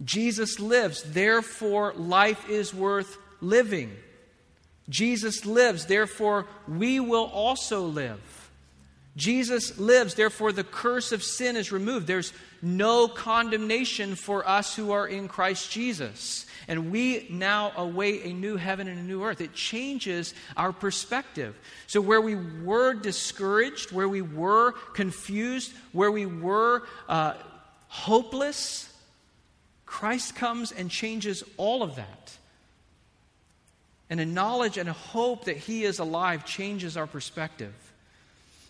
Jesus 0.03 0.59
lives, 0.59 1.03
therefore, 1.03 1.93
life 1.93 2.49
is 2.49 2.73
worth 2.73 3.17
living. 3.41 3.91
Jesus 4.87 5.45
lives, 5.45 5.85
therefore, 5.85 6.47
we 6.67 6.99
will 6.99 7.25
also 7.25 7.81
live. 7.81 8.51
Jesus 9.15 9.77
lives, 9.77 10.15
therefore, 10.15 10.51
the 10.51 10.63
curse 10.63 11.11
of 11.11 11.23
sin 11.23 11.57
is 11.57 11.71
removed. 11.71 12.07
There's 12.07 12.31
no 12.61 13.07
condemnation 13.07 14.15
for 14.15 14.47
us 14.47 14.75
who 14.75 14.91
are 14.91 15.07
in 15.07 15.27
Christ 15.27 15.71
Jesus 15.71 16.45
and 16.69 16.91
we 16.91 17.25
now 17.31 17.71
await 17.75 18.25
a 18.25 18.31
new 18.31 18.55
heaven 18.55 18.87
and 18.87 18.99
a 18.99 19.03
new 19.03 19.23
earth. 19.23 19.41
It 19.41 19.53
changes 19.53 20.35
our 20.55 20.71
perspective. 20.71 21.59
So, 21.87 21.99
where 21.99 22.21
we 22.21 22.35
were 22.35 22.93
discouraged, 22.93 23.91
where 23.91 24.07
we 24.07 24.21
were 24.21 24.73
confused, 24.93 25.73
where 25.93 26.11
we 26.11 26.27
were 26.27 26.83
uh, 27.09 27.33
hopeless, 27.87 28.88
Christ 29.89 30.35
comes 30.35 30.71
and 30.71 30.91
changes 30.91 31.43
all 31.57 31.81
of 31.81 31.95
that. 31.95 32.37
And 34.07 34.19
a 34.19 34.25
knowledge 34.25 34.77
and 34.77 34.87
a 34.87 34.93
hope 34.93 35.45
that 35.45 35.57
He 35.57 35.83
is 35.83 35.97
alive 35.97 36.45
changes 36.45 36.95
our 36.95 37.07
perspective. 37.07 37.73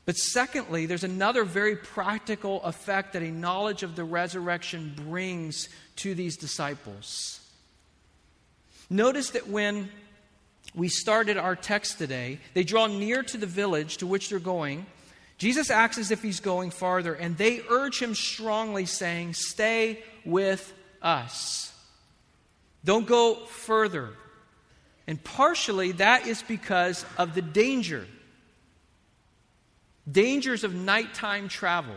But 0.06 0.16
secondly, 0.16 0.86
there's 0.86 1.04
another 1.04 1.44
very 1.44 1.76
practical 1.76 2.64
effect 2.64 3.14
that 3.14 3.22
a 3.22 3.32
knowledge 3.32 3.84
of 3.84 3.98
the 3.98 4.06
resurrection 4.06 4.94
brings 4.96 5.68
to 5.98 6.16
these 6.16 6.38
disciples. 6.38 7.42
Notice 8.90 9.32
that 9.32 9.50
when 9.50 9.90
we 10.74 10.88
started 10.88 11.36
our 11.36 11.58
text 11.58 11.98
today, 11.98 12.40
they 12.54 12.64
draw 12.64 12.88
near 12.88 13.24
to 13.24 13.38
the 13.38 13.46
village 13.46 13.98
to 13.98 14.08
which 14.08 14.30
they're 14.30 14.40
going. 14.40 14.86
Jesus 15.38 15.70
acts 15.70 15.98
as 15.98 16.12
if 16.12 16.24
he's 16.24 16.40
going 16.40 16.72
farther, 16.72 17.14
and 17.14 17.38
they 17.38 17.62
urge 17.70 18.02
him 18.02 18.16
strongly, 18.16 18.86
saying, 18.86 19.34
Stay 19.34 20.02
with 20.24 20.74
us. 21.02 21.74
Don't 22.84 23.08
go 23.08 23.36
further. 23.46 24.10
And 25.08 25.24
partially 25.24 25.94
that 25.94 26.28
is 26.28 26.42
because 26.44 27.06
of 27.18 27.34
the 27.34 27.42
danger 27.42 28.06
dangers 30.12 30.64
of 30.64 30.74
nighttime 30.74 31.48
travel, 31.48 31.96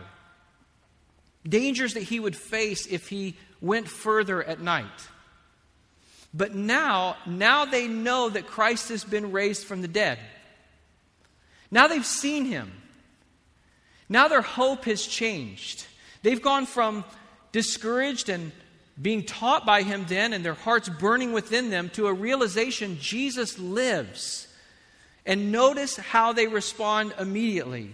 dangers 1.47 1.95
that 1.95 2.03
he 2.03 2.19
would 2.19 2.35
face 2.35 2.85
if 2.85 3.09
he 3.09 3.35
went 3.61 3.87
further 3.87 4.43
at 4.43 4.59
night. 4.59 5.09
But 6.33 6.55
now, 6.55 7.17
now 7.25 7.65
they 7.65 7.87
know 7.87 8.29
that 8.29 8.47
Christ 8.47 8.89
has 8.89 9.03
been 9.03 9.31
raised 9.31 9.65
from 9.65 9.81
the 9.81 9.87
dead. 9.87 10.19
Now 11.69 11.87
they've 11.87 12.05
seen 12.05 12.45
him. 12.45 12.71
Now 14.09 14.27
their 14.27 14.41
hope 14.41 14.85
has 14.85 15.05
changed. 15.05 15.85
They've 16.23 16.41
gone 16.41 16.65
from 16.65 17.03
discouraged 17.51 18.29
and 18.29 18.51
being 19.01 19.23
taught 19.23 19.65
by 19.65 19.81
him 19.81 20.05
then 20.07 20.33
and 20.33 20.45
their 20.45 20.53
hearts 20.53 20.87
burning 20.87 21.33
within 21.33 21.69
them 21.69 21.89
to 21.91 22.07
a 22.07 22.13
realization 22.13 22.97
Jesus 22.99 23.57
lives. 23.57 24.47
And 25.25 25.51
notice 25.51 25.95
how 25.95 26.33
they 26.33 26.47
respond 26.47 27.13
immediately. 27.17 27.91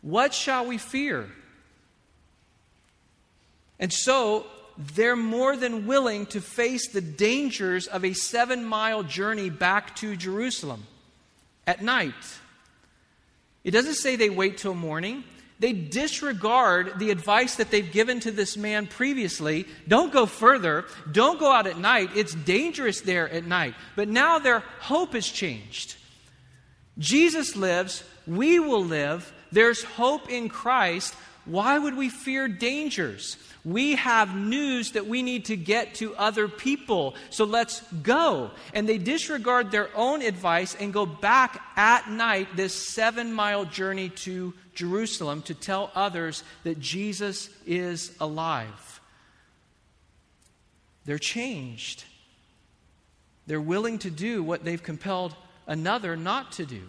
What 0.00 0.32
shall 0.32 0.66
we 0.66 0.78
fear? 0.78 1.28
And 3.78 3.92
so 3.92 4.46
they're 4.94 5.16
more 5.16 5.56
than 5.56 5.86
willing 5.86 6.26
to 6.26 6.40
face 6.40 6.88
the 6.88 7.00
dangers 7.00 7.86
of 7.86 8.04
a 8.04 8.12
seven 8.12 8.64
mile 8.64 9.02
journey 9.02 9.50
back 9.50 9.96
to 9.96 10.16
Jerusalem 10.16 10.86
at 11.66 11.82
night. 11.82 12.14
It 13.64 13.72
doesn't 13.72 13.94
say 13.94 14.16
they 14.16 14.30
wait 14.30 14.58
till 14.58 14.74
morning. 14.74 15.24
They 15.60 15.72
disregard 15.72 16.98
the 16.98 17.10
advice 17.10 17.56
that 17.56 17.70
they've 17.70 17.90
given 17.90 18.20
to 18.20 18.30
this 18.30 18.56
man 18.56 18.86
previously. 18.86 19.66
Don't 19.88 20.12
go 20.12 20.26
further. 20.26 20.84
Don't 21.10 21.40
go 21.40 21.50
out 21.50 21.66
at 21.66 21.78
night. 21.78 22.10
It's 22.14 22.34
dangerous 22.34 23.00
there 23.00 23.28
at 23.28 23.44
night. 23.44 23.74
But 23.96 24.08
now 24.08 24.38
their 24.38 24.60
hope 24.80 25.14
has 25.14 25.26
changed. 25.26 25.96
Jesus 26.98 27.56
lives. 27.56 28.04
We 28.26 28.60
will 28.60 28.84
live. 28.84 29.32
There's 29.50 29.82
hope 29.82 30.30
in 30.30 30.48
Christ. 30.48 31.14
Why 31.44 31.78
would 31.78 31.96
we 31.96 32.08
fear 32.08 32.46
dangers? 32.46 33.36
We 33.64 33.96
have 33.96 34.36
news 34.36 34.92
that 34.92 35.06
we 35.06 35.22
need 35.22 35.46
to 35.46 35.56
get 35.56 35.94
to 35.96 36.14
other 36.16 36.46
people, 36.46 37.16
so 37.30 37.44
let's 37.44 37.82
go. 38.02 38.50
And 38.72 38.88
they 38.88 38.98
disregard 38.98 39.70
their 39.70 39.88
own 39.96 40.22
advice 40.22 40.74
and 40.74 40.92
go 40.92 41.04
back 41.04 41.60
at 41.76 42.10
night 42.10 42.48
this 42.54 42.88
seven 42.88 43.32
mile 43.32 43.64
journey 43.64 44.10
to 44.10 44.54
Jerusalem 44.78 45.42
to 45.42 45.54
tell 45.54 45.90
others 45.96 46.44
that 46.62 46.78
Jesus 46.78 47.50
is 47.66 48.12
alive. 48.20 49.00
They're 51.04 51.18
changed. 51.18 52.04
They're 53.48 53.60
willing 53.60 53.98
to 53.98 54.10
do 54.10 54.40
what 54.40 54.64
they've 54.64 54.82
compelled 54.82 55.34
another 55.66 56.16
not 56.16 56.52
to 56.52 56.64
do 56.64 56.82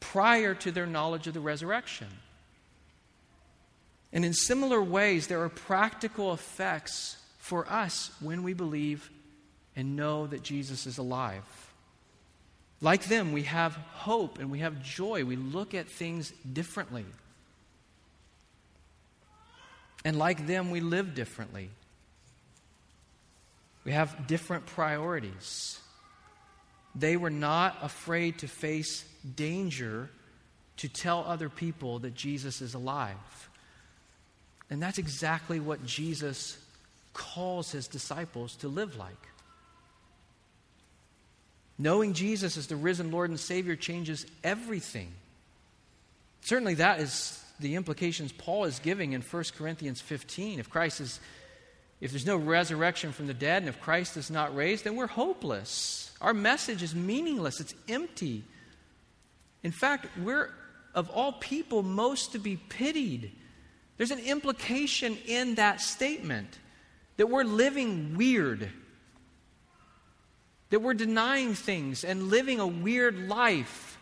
prior 0.00 0.54
to 0.54 0.72
their 0.72 0.86
knowledge 0.86 1.26
of 1.26 1.34
the 1.34 1.40
resurrection. 1.40 2.08
And 4.10 4.24
in 4.24 4.32
similar 4.32 4.82
ways, 4.82 5.26
there 5.26 5.42
are 5.42 5.50
practical 5.50 6.32
effects 6.32 7.18
for 7.36 7.70
us 7.70 8.10
when 8.20 8.42
we 8.42 8.54
believe 8.54 9.10
and 9.76 9.96
know 9.96 10.26
that 10.28 10.42
Jesus 10.42 10.86
is 10.86 10.96
alive. 10.96 11.63
Like 12.84 13.06
them, 13.06 13.32
we 13.32 13.44
have 13.44 13.72
hope 13.94 14.38
and 14.38 14.50
we 14.50 14.58
have 14.58 14.82
joy. 14.82 15.24
We 15.24 15.36
look 15.36 15.72
at 15.72 15.88
things 15.88 16.34
differently. 16.52 17.06
And 20.04 20.18
like 20.18 20.46
them, 20.46 20.70
we 20.70 20.80
live 20.80 21.14
differently. 21.14 21.70
We 23.84 23.92
have 23.92 24.26
different 24.26 24.66
priorities. 24.66 25.80
They 26.94 27.16
were 27.16 27.30
not 27.30 27.78
afraid 27.80 28.40
to 28.40 28.48
face 28.48 29.02
danger 29.34 30.10
to 30.76 30.88
tell 30.90 31.24
other 31.26 31.48
people 31.48 32.00
that 32.00 32.14
Jesus 32.14 32.60
is 32.60 32.74
alive. 32.74 33.48
And 34.68 34.82
that's 34.82 34.98
exactly 34.98 35.58
what 35.58 35.86
Jesus 35.86 36.58
calls 37.14 37.72
his 37.72 37.88
disciples 37.88 38.56
to 38.56 38.68
live 38.68 38.96
like. 38.96 39.28
Knowing 41.78 42.12
Jesus 42.12 42.56
as 42.56 42.66
the 42.66 42.76
risen 42.76 43.10
Lord 43.10 43.30
and 43.30 43.40
Savior 43.40 43.76
changes 43.76 44.26
everything. 44.42 45.12
Certainly, 46.42 46.74
that 46.74 47.00
is 47.00 47.42
the 47.58 47.74
implications 47.74 48.32
Paul 48.32 48.64
is 48.64 48.78
giving 48.78 49.12
in 49.12 49.22
1 49.22 49.44
Corinthians 49.56 50.00
15. 50.00 50.60
If 50.60 50.70
Christ 50.70 51.00
is, 51.00 51.20
if 52.00 52.10
there's 52.10 52.26
no 52.26 52.36
resurrection 52.36 53.12
from 53.12 53.26
the 53.26 53.34
dead, 53.34 53.62
and 53.62 53.68
if 53.68 53.80
Christ 53.80 54.16
is 54.16 54.30
not 54.30 54.54
raised, 54.54 54.84
then 54.84 54.96
we're 54.96 55.06
hopeless. 55.06 56.12
Our 56.20 56.34
message 56.34 56.82
is 56.82 56.94
meaningless, 56.94 57.60
it's 57.60 57.74
empty. 57.88 58.44
In 59.62 59.72
fact, 59.72 60.06
we're 60.18 60.50
of 60.94 61.10
all 61.10 61.32
people 61.32 61.82
most 61.82 62.32
to 62.32 62.38
be 62.38 62.56
pitied. 62.56 63.32
There's 63.96 64.10
an 64.10 64.20
implication 64.20 65.16
in 65.26 65.56
that 65.56 65.80
statement 65.80 66.58
that 67.16 67.26
we're 67.26 67.44
living 67.44 68.16
weird, 68.16 68.70
that 70.74 70.80
we're 70.80 70.92
denying 70.92 71.54
things 71.54 72.02
and 72.02 72.30
living 72.30 72.58
a 72.58 72.66
weird 72.66 73.28
life 73.28 73.96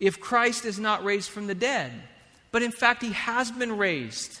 if 0.00 0.18
Christ 0.18 0.64
is 0.64 0.76
not 0.76 1.04
raised 1.04 1.30
from 1.30 1.46
the 1.46 1.54
dead. 1.54 1.92
But 2.50 2.64
in 2.64 2.72
fact, 2.72 3.00
he 3.00 3.12
has 3.12 3.52
been 3.52 3.78
raised. 3.78 4.40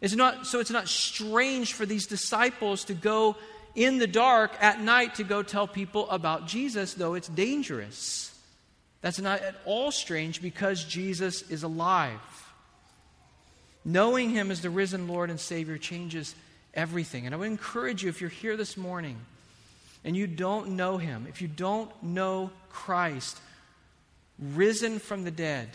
It's 0.00 0.14
not, 0.14 0.46
so 0.46 0.60
it's 0.60 0.70
not 0.70 0.86
strange 0.86 1.72
for 1.72 1.84
these 1.84 2.06
disciples 2.06 2.84
to 2.84 2.94
go 2.94 3.34
in 3.74 3.98
the 3.98 4.06
dark 4.06 4.52
at 4.60 4.80
night 4.80 5.16
to 5.16 5.24
go 5.24 5.42
tell 5.42 5.66
people 5.66 6.08
about 6.10 6.46
Jesus, 6.46 6.94
though 6.94 7.14
it's 7.14 7.26
dangerous. 7.26 8.32
That's 9.00 9.18
not 9.18 9.42
at 9.42 9.56
all 9.64 9.90
strange 9.90 10.40
because 10.40 10.84
Jesus 10.84 11.42
is 11.50 11.64
alive. 11.64 12.20
Knowing 13.84 14.30
him 14.30 14.52
as 14.52 14.60
the 14.60 14.70
risen 14.70 15.08
Lord 15.08 15.28
and 15.28 15.40
Savior 15.40 15.76
changes 15.76 16.36
everything. 16.72 17.26
And 17.26 17.34
I 17.34 17.38
would 17.38 17.48
encourage 17.48 18.04
you, 18.04 18.10
if 18.10 18.20
you're 18.20 18.30
here 18.30 18.56
this 18.56 18.76
morning 18.76 19.18
and 20.04 20.16
you 20.16 20.26
don't 20.26 20.70
know 20.70 20.98
him, 20.98 21.26
if 21.28 21.40
you 21.40 21.48
don't 21.48 21.90
know 22.02 22.50
Christ, 22.68 23.38
risen 24.38 24.98
from 24.98 25.24
the 25.24 25.30
dead, 25.30 25.68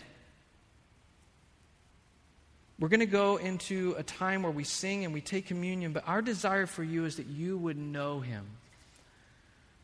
we're 2.78 2.88
going 2.88 3.00
to 3.00 3.06
go 3.06 3.36
into 3.36 3.94
a 3.98 4.02
time 4.02 4.42
where 4.42 4.52
we 4.52 4.64
sing 4.64 5.04
and 5.04 5.12
we 5.12 5.20
take 5.20 5.46
communion, 5.46 5.92
but 5.92 6.04
our 6.06 6.22
desire 6.22 6.66
for 6.66 6.82
you 6.82 7.04
is 7.04 7.16
that 7.16 7.26
you 7.26 7.58
would 7.58 7.76
know 7.76 8.20
him, 8.20 8.46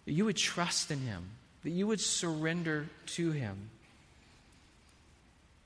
that 0.07 0.13
you 0.13 0.25
would 0.25 0.37
trust 0.37 0.91
in 0.91 1.01
him, 1.01 1.25
that 1.63 1.71
you 1.71 1.87
would 1.87 2.01
surrender 2.01 2.87
to 3.07 3.33
him. 3.33 3.71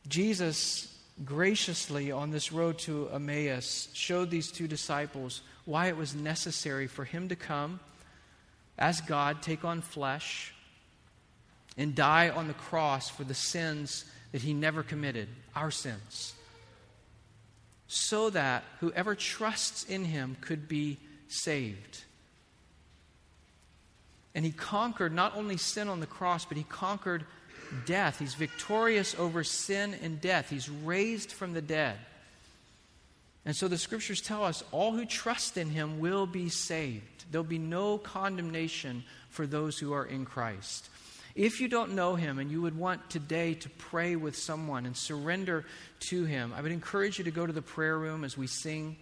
Jesus 0.08 0.92
graciously 1.24 2.10
on 2.10 2.30
this 2.30 2.50
road 2.50 2.78
to 2.78 3.08
Emmaus 3.10 3.88
showed 3.92 4.30
these 4.30 4.50
two 4.50 4.66
disciples 4.66 5.42
why 5.66 5.86
it 5.86 5.96
was 5.96 6.14
necessary 6.14 6.86
for 6.86 7.04
him 7.04 7.28
to 7.28 7.36
come 7.36 7.78
as 8.80 9.00
God, 9.02 9.42
take 9.42 9.64
on 9.64 9.82
flesh, 9.82 10.52
and 11.76 11.94
die 11.94 12.30
on 12.30 12.48
the 12.48 12.54
cross 12.54 13.08
for 13.08 13.22
the 13.22 13.34
sins 13.34 14.04
that 14.32 14.42
he 14.42 14.54
never 14.54 14.82
committed, 14.82 15.28
our 15.54 15.70
sins 15.70 16.34
so 17.92 18.30
that 18.30 18.62
whoever 18.78 19.16
trusts 19.16 19.82
in 19.82 20.04
him 20.04 20.36
could 20.40 20.68
be 20.68 20.96
saved. 21.26 22.04
And 24.32 24.44
he 24.44 24.52
conquered 24.52 25.12
not 25.12 25.36
only 25.36 25.56
sin 25.56 25.88
on 25.88 25.98
the 25.98 26.06
cross, 26.06 26.44
but 26.44 26.56
he 26.56 26.62
conquered 26.62 27.24
death. 27.86 28.20
He's 28.20 28.34
victorious 28.34 29.16
over 29.18 29.42
sin 29.42 29.96
and 30.02 30.20
death. 30.20 30.50
He's 30.50 30.68
raised 30.70 31.32
from 31.32 31.52
the 31.52 31.60
dead. 31.60 31.96
And 33.44 33.56
so 33.56 33.68
the 33.68 33.78
scriptures 33.78 34.20
tell 34.20 34.44
us 34.44 34.62
all 34.70 34.92
who 34.92 35.06
trust 35.06 35.56
in 35.56 35.70
him 35.70 35.98
will 35.98 36.26
be 36.26 36.48
saved. 36.48 37.24
There'll 37.30 37.44
be 37.44 37.58
no 37.58 37.98
condemnation 37.98 39.04
for 39.30 39.46
those 39.46 39.78
who 39.78 39.92
are 39.92 40.04
in 40.04 40.24
Christ. 40.24 40.88
If 41.34 41.60
you 41.60 41.68
don't 41.68 41.94
know 41.94 42.16
him 42.16 42.38
and 42.38 42.50
you 42.50 42.60
would 42.62 42.76
want 42.76 43.08
today 43.08 43.54
to 43.54 43.70
pray 43.70 44.16
with 44.16 44.36
someone 44.36 44.84
and 44.84 44.96
surrender 44.96 45.64
to 46.00 46.24
him, 46.24 46.52
I 46.54 46.60
would 46.60 46.72
encourage 46.72 47.18
you 47.18 47.24
to 47.24 47.30
go 47.30 47.46
to 47.46 47.52
the 47.52 47.62
prayer 47.62 47.98
room 47.98 48.24
as 48.24 48.36
we 48.36 48.46
sing. 48.46 48.96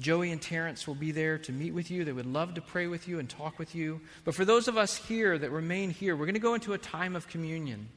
Joey 0.00 0.32
and 0.32 0.40
Terrence 0.40 0.86
will 0.86 0.94
be 0.94 1.12
there 1.12 1.36
to 1.38 1.52
meet 1.52 1.74
with 1.74 1.90
you. 1.90 2.04
They 2.04 2.12
would 2.12 2.24
love 2.24 2.54
to 2.54 2.62
pray 2.62 2.86
with 2.86 3.06
you 3.06 3.18
and 3.18 3.28
talk 3.28 3.58
with 3.58 3.74
you. 3.74 4.00
But 4.24 4.34
for 4.34 4.46
those 4.46 4.66
of 4.66 4.78
us 4.78 4.96
here 4.96 5.36
that 5.36 5.50
remain 5.50 5.90
here, 5.90 6.16
we're 6.16 6.24
going 6.24 6.34
to 6.34 6.40
go 6.40 6.54
into 6.54 6.72
a 6.72 6.78
time 6.78 7.14
of 7.14 7.28
communion. 7.28 7.88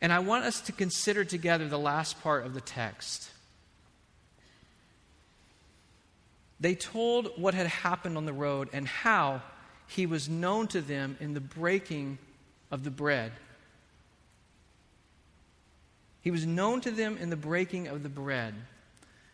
And 0.00 0.12
I 0.12 0.20
want 0.20 0.44
us 0.44 0.60
to 0.62 0.72
consider 0.72 1.24
together 1.24 1.68
the 1.68 1.78
last 1.78 2.22
part 2.22 2.46
of 2.46 2.54
the 2.54 2.60
text. 2.60 3.30
They 6.58 6.74
told 6.74 7.32
what 7.36 7.54
had 7.54 7.66
happened 7.66 8.16
on 8.16 8.26
the 8.26 8.32
road 8.32 8.68
and 8.72 8.86
how 8.86 9.42
he 9.86 10.06
was 10.06 10.28
known 10.28 10.68
to 10.68 10.80
them 10.80 11.16
in 11.20 11.34
the 11.34 11.40
breaking 11.40 12.18
of 12.70 12.84
the 12.84 12.90
bread. 12.90 13.32
He 16.22 16.30
was 16.30 16.46
known 16.46 16.82
to 16.82 16.90
them 16.90 17.16
in 17.18 17.30
the 17.30 17.36
breaking 17.36 17.88
of 17.88 18.02
the 18.02 18.08
bread. 18.08 18.54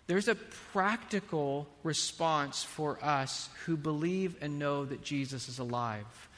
There's 0.07 0.29
a 0.29 0.37
practical 0.37 1.67
response 1.83 2.63
for 2.63 3.05
us 3.05 3.49
who 3.65 3.77
believe 3.77 4.37
and 4.41 4.59
know 4.59 4.85
that 4.85 5.03
Jesus 5.03 5.49
is 5.49 5.59
alive. 5.59 6.29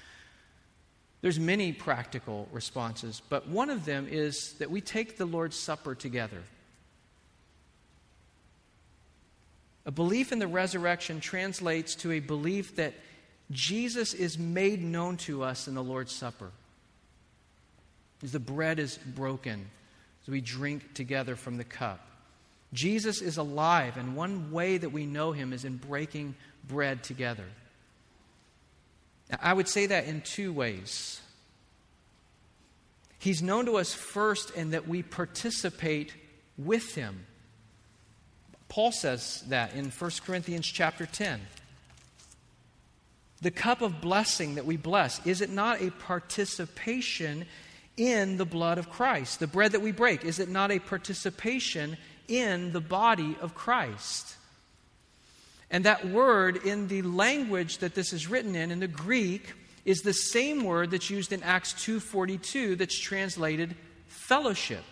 There's 1.20 1.40
many 1.40 1.72
practical 1.72 2.48
responses, 2.52 3.20
but 3.28 3.48
one 3.48 3.70
of 3.70 3.85
them 3.85 4.07
is 4.09 4.52
that 4.54 4.70
we 4.70 4.81
take 4.81 5.16
the 5.16 5.26
Lord's 5.26 5.57
Supper 5.57 5.94
together. 5.94 6.42
A 9.85 9.90
belief 9.90 10.33
in 10.33 10.38
the 10.38 10.46
resurrection 10.46 11.18
translates 11.18 11.94
to 11.96 12.12
a 12.12 12.20
belief 12.20 12.76
that 12.76 12.94
Jesus 13.50 14.14
is 14.14 14.38
made 14.38 14.83
known 14.83 15.16
to 15.18 15.42
us 15.42 15.66
in 15.66 15.74
the 15.74 15.83
Lord's 15.83 16.14
Supper. 16.14 16.50
As 18.22 18.33
the 18.33 18.38
bread 18.38 18.78
is 18.78 18.98
broken, 18.98 19.66
as 20.22 20.28
we 20.28 20.40
drink 20.40 20.94
together 20.94 21.37
from 21.37 21.57
the 21.57 21.64
cup. 21.64 22.07
Jesus 22.72 23.22
is 23.22 23.38
alive, 23.38 23.96
and 23.96 24.14
one 24.14 24.52
way 24.52 24.76
that 24.76 24.90
we 24.90 25.07
know 25.07 25.33
him 25.33 25.52
is 25.52 25.64
in 25.64 25.78
breaking 25.78 26.35
bread 26.66 27.02
together. 27.02 27.46
I 29.40 29.52
would 29.52 29.68
say 29.68 29.86
that 29.86 30.06
in 30.06 30.22
two 30.22 30.52
ways. 30.52 31.20
He's 33.18 33.42
known 33.42 33.66
to 33.66 33.76
us 33.76 33.92
first 33.92 34.50
in 34.50 34.70
that 34.70 34.88
we 34.88 35.02
participate 35.02 36.14
with 36.56 36.94
him. 36.94 37.26
Paul 38.68 38.92
says 38.92 39.42
that 39.48 39.74
in 39.74 39.90
1 39.90 40.10
Corinthians 40.24 40.66
chapter 40.66 41.06
10. 41.06 41.40
The 43.40 43.50
cup 43.50 43.82
of 43.82 44.00
blessing 44.00 44.56
that 44.56 44.66
we 44.66 44.76
bless, 44.76 45.24
is 45.26 45.40
it 45.40 45.50
not 45.50 45.80
a 45.80 45.90
participation 45.90 47.46
in 47.96 48.36
the 48.36 48.44
blood 48.44 48.78
of 48.78 48.90
Christ? 48.90 49.40
The 49.40 49.46
bread 49.46 49.72
that 49.72 49.82
we 49.82 49.92
break, 49.92 50.24
is 50.24 50.38
it 50.38 50.48
not 50.48 50.70
a 50.70 50.78
participation 50.78 51.96
in 52.26 52.72
the 52.72 52.80
body 52.80 53.36
of 53.40 53.54
Christ? 53.54 54.36
And 55.70 55.85
that 55.85 56.09
word 56.09 56.57
in 56.64 56.88
the 56.88 57.02
language 57.02 57.78
that 57.78 57.94
this 57.94 58.12
is 58.12 58.28
written 58.28 58.54
in, 58.54 58.70
in 58.70 58.81
the 58.81 58.88
Greek, 58.88 59.54
is 59.85 60.02
the 60.02 60.12
same 60.12 60.64
word 60.64 60.90
that's 60.90 61.11
used 61.11 61.33
in 61.33 61.42
Acts 61.42 61.72
2:42 61.74 62.76
that's 62.76 62.98
translated 62.98 63.74
fellowship. 64.07 64.85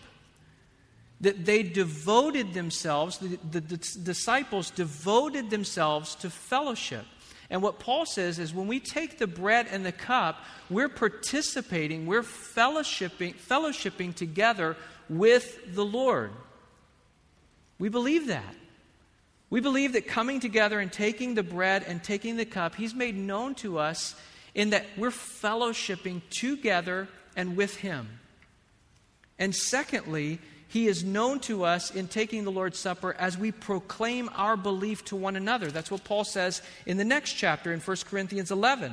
That 1.20 1.46
they 1.46 1.62
devoted 1.62 2.52
themselves, 2.52 3.18
the, 3.18 3.38
the, 3.50 3.60
the 3.60 3.76
disciples 4.02 4.70
devoted 4.70 5.50
themselves 5.50 6.14
to 6.16 6.30
fellowship. 6.30 7.04
And 7.48 7.62
what 7.62 7.78
Paul 7.78 8.06
says 8.06 8.38
is 8.38 8.52
when 8.52 8.66
we 8.66 8.80
take 8.80 9.18
the 9.18 9.26
bread 9.26 9.68
and 9.70 9.84
the 9.84 9.92
cup, 9.92 10.44
we're 10.68 10.88
participating, 10.88 12.06
we're 12.06 12.22
fellowshipping, 12.22 13.36
fellowshipping 13.36 14.14
together 14.14 14.76
with 15.08 15.74
the 15.74 15.84
Lord. 15.84 16.32
We 17.78 17.88
believe 17.88 18.26
that. 18.26 18.56
We 19.48 19.60
believe 19.60 19.92
that 19.92 20.08
coming 20.08 20.40
together 20.40 20.80
and 20.80 20.92
taking 20.92 21.34
the 21.34 21.42
bread 21.42 21.84
and 21.86 22.02
taking 22.02 22.36
the 22.36 22.44
cup, 22.44 22.74
He's 22.74 22.94
made 22.94 23.16
known 23.16 23.54
to 23.56 23.78
us 23.78 24.14
in 24.54 24.70
that 24.70 24.86
we're 24.96 25.10
fellowshipping 25.10 26.22
together 26.30 27.08
and 27.36 27.56
with 27.56 27.76
Him. 27.76 28.08
And 29.38 29.54
secondly, 29.54 30.40
he 30.68 30.88
is 30.88 31.04
known 31.04 31.40
to 31.40 31.64
us 31.64 31.94
in 31.94 32.08
taking 32.08 32.44
the 32.44 32.50
Lord's 32.50 32.78
Supper 32.78 33.14
as 33.18 33.38
we 33.38 33.52
proclaim 33.52 34.28
our 34.34 34.56
belief 34.56 35.04
to 35.06 35.16
one 35.16 35.36
another. 35.36 35.70
That's 35.70 35.90
what 35.90 36.04
Paul 36.04 36.24
says 36.24 36.60
in 36.86 36.96
the 36.96 37.04
next 37.04 37.34
chapter 37.34 37.72
in 37.72 37.80
1 37.80 37.96
Corinthians 38.08 38.50
11. 38.50 38.92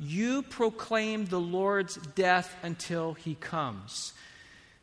you 0.00 0.42
proclaim 0.42 1.26
the 1.26 1.40
Lord's 1.40 1.96
death 2.14 2.56
until 2.62 3.12
he 3.14 3.34
comes. 3.34 4.14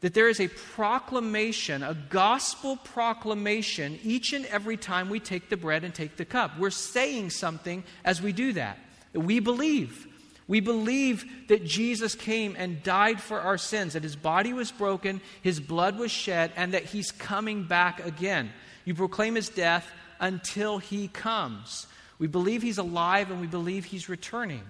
That 0.02 0.14
there 0.14 0.30
is 0.30 0.40
a 0.40 0.48
proclamation, 0.48 1.82
a 1.82 1.96
gospel 2.10 2.78
proclamation, 2.78 4.00
each 4.04 4.32
and 4.32 4.46
every 4.46 4.78
time 4.78 5.10
we 5.10 5.20
take 5.20 5.50
the 5.50 5.58
bread 5.58 5.84
and 5.84 5.94
take 5.94 6.18
the 6.18 6.26
cup. 6.26 6.60
We're 6.60 6.70
saying 6.70 7.32
something 7.32 7.84
as 8.06 8.22
we 8.22 8.32
do 8.32 8.54
that. 8.54 8.78
We 9.14 9.40
believe. 9.40 10.06
We 10.48 10.60
believe 10.60 11.26
that 11.48 11.66
Jesus 11.66 12.14
came 12.14 12.56
and 12.56 12.84
died 12.84 13.20
for 13.20 13.42
our 13.42 13.58
sins, 13.58 13.94
that 13.94 14.04
his 14.04 14.16
body 14.16 14.54
was 14.54 14.72
broken, 14.72 15.20
his 15.42 15.60
blood 15.60 15.98
was 15.98 16.12
shed, 16.12 16.52
and 16.56 16.74
that 16.74 16.86
he's 16.86 17.12
coming 17.12 17.64
back 17.64 18.06
again. 18.06 18.52
You 18.86 18.94
proclaim 18.94 19.34
his 19.34 19.50
death 19.50 19.92
until 20.20 20.78
he 20.78 21.08
comes. 21.08 21.88
We 22.20 22.28
believe 22.28 22.62
he's 22.62 22.78
alive 22.78 23.32
and 23.32 23.42
we 23.42 23.48
believe 23.48 23.86
he's 23.86 24.10
returning. 24.10 24.62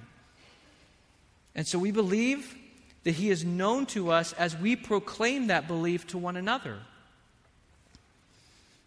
And 1.57 1.67
so 1.67 1.77
we 1.79 1.91
believe 1.91 2.55
that 3.03 3.15
He 3.15 3.29
is 3.29 3.43
known 3.43 3.87
to 3.87 4.11
us 4.11 4.31
as 4.33 4.55
we 4.55 4.77
proclaim 4.77 5.47
that 5.47 5.67
belief 5.67 6.07
to 6.07 6.17
one 6.17 6.37
another. 6.37 6.77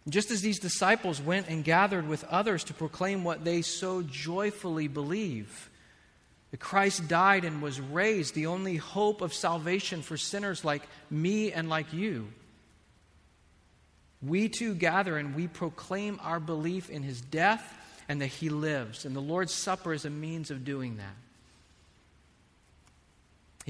Just 0.08 0.30
as 0.30 0.40
these 0.40 0.58
disciples 0.58 1.20
went 1.20 1.48
and 1.48 1.62
gathered 1.62 2.08
with 2.08 2.24
others 2.24 2.64
to 2.64 2.74
proclaim 2.74 3.22
what 3.22 3.44
they 3.44 3.60
so 3.60 4.02
joyfully 4.02 4.88
believe 4.88 5.68
that 6.50 6.58
Christ 6.58 7.06
died 7.06 7.44
and 7.44 7.62
was 7.62 7.80
raised, 7.80 8.34
the 8.34 8.46
only 8.46 8.76
hope 8.76 9.20
of 9.20 9.34
salvation 9.34 10.02
for 10.02 10.16
sinners 10.16 10.64
like 10.64 10.82
me 11.10 11.52
and 11.52 11.68
like 11.68 11.92
you. 11.92 12.28
We 14.22 14.48
too 14.48 14.74
gather 14.74 15.16
and 15.16 15.34
we 15.34 15.48
proclaim 15.48 16.18
our 16.22 16.40
belief 16.40 16.90
in 16.90 17.02
his 17.02 17.20
death 17.20 17.76
and 18.08 18.20
that 18.20 18.26
he 18.26 18.48
lives. 18.48 19.04
And 19.04 19.14
the 19.14 19.20
Lord's 19.20 19.54
Supper 19.54 19.92
is 19.92 20.04
a 20.04 20.10
means 20.10 20.50
of 20.50 20.64
doing 20.64 20.96
that. 20.96 21.14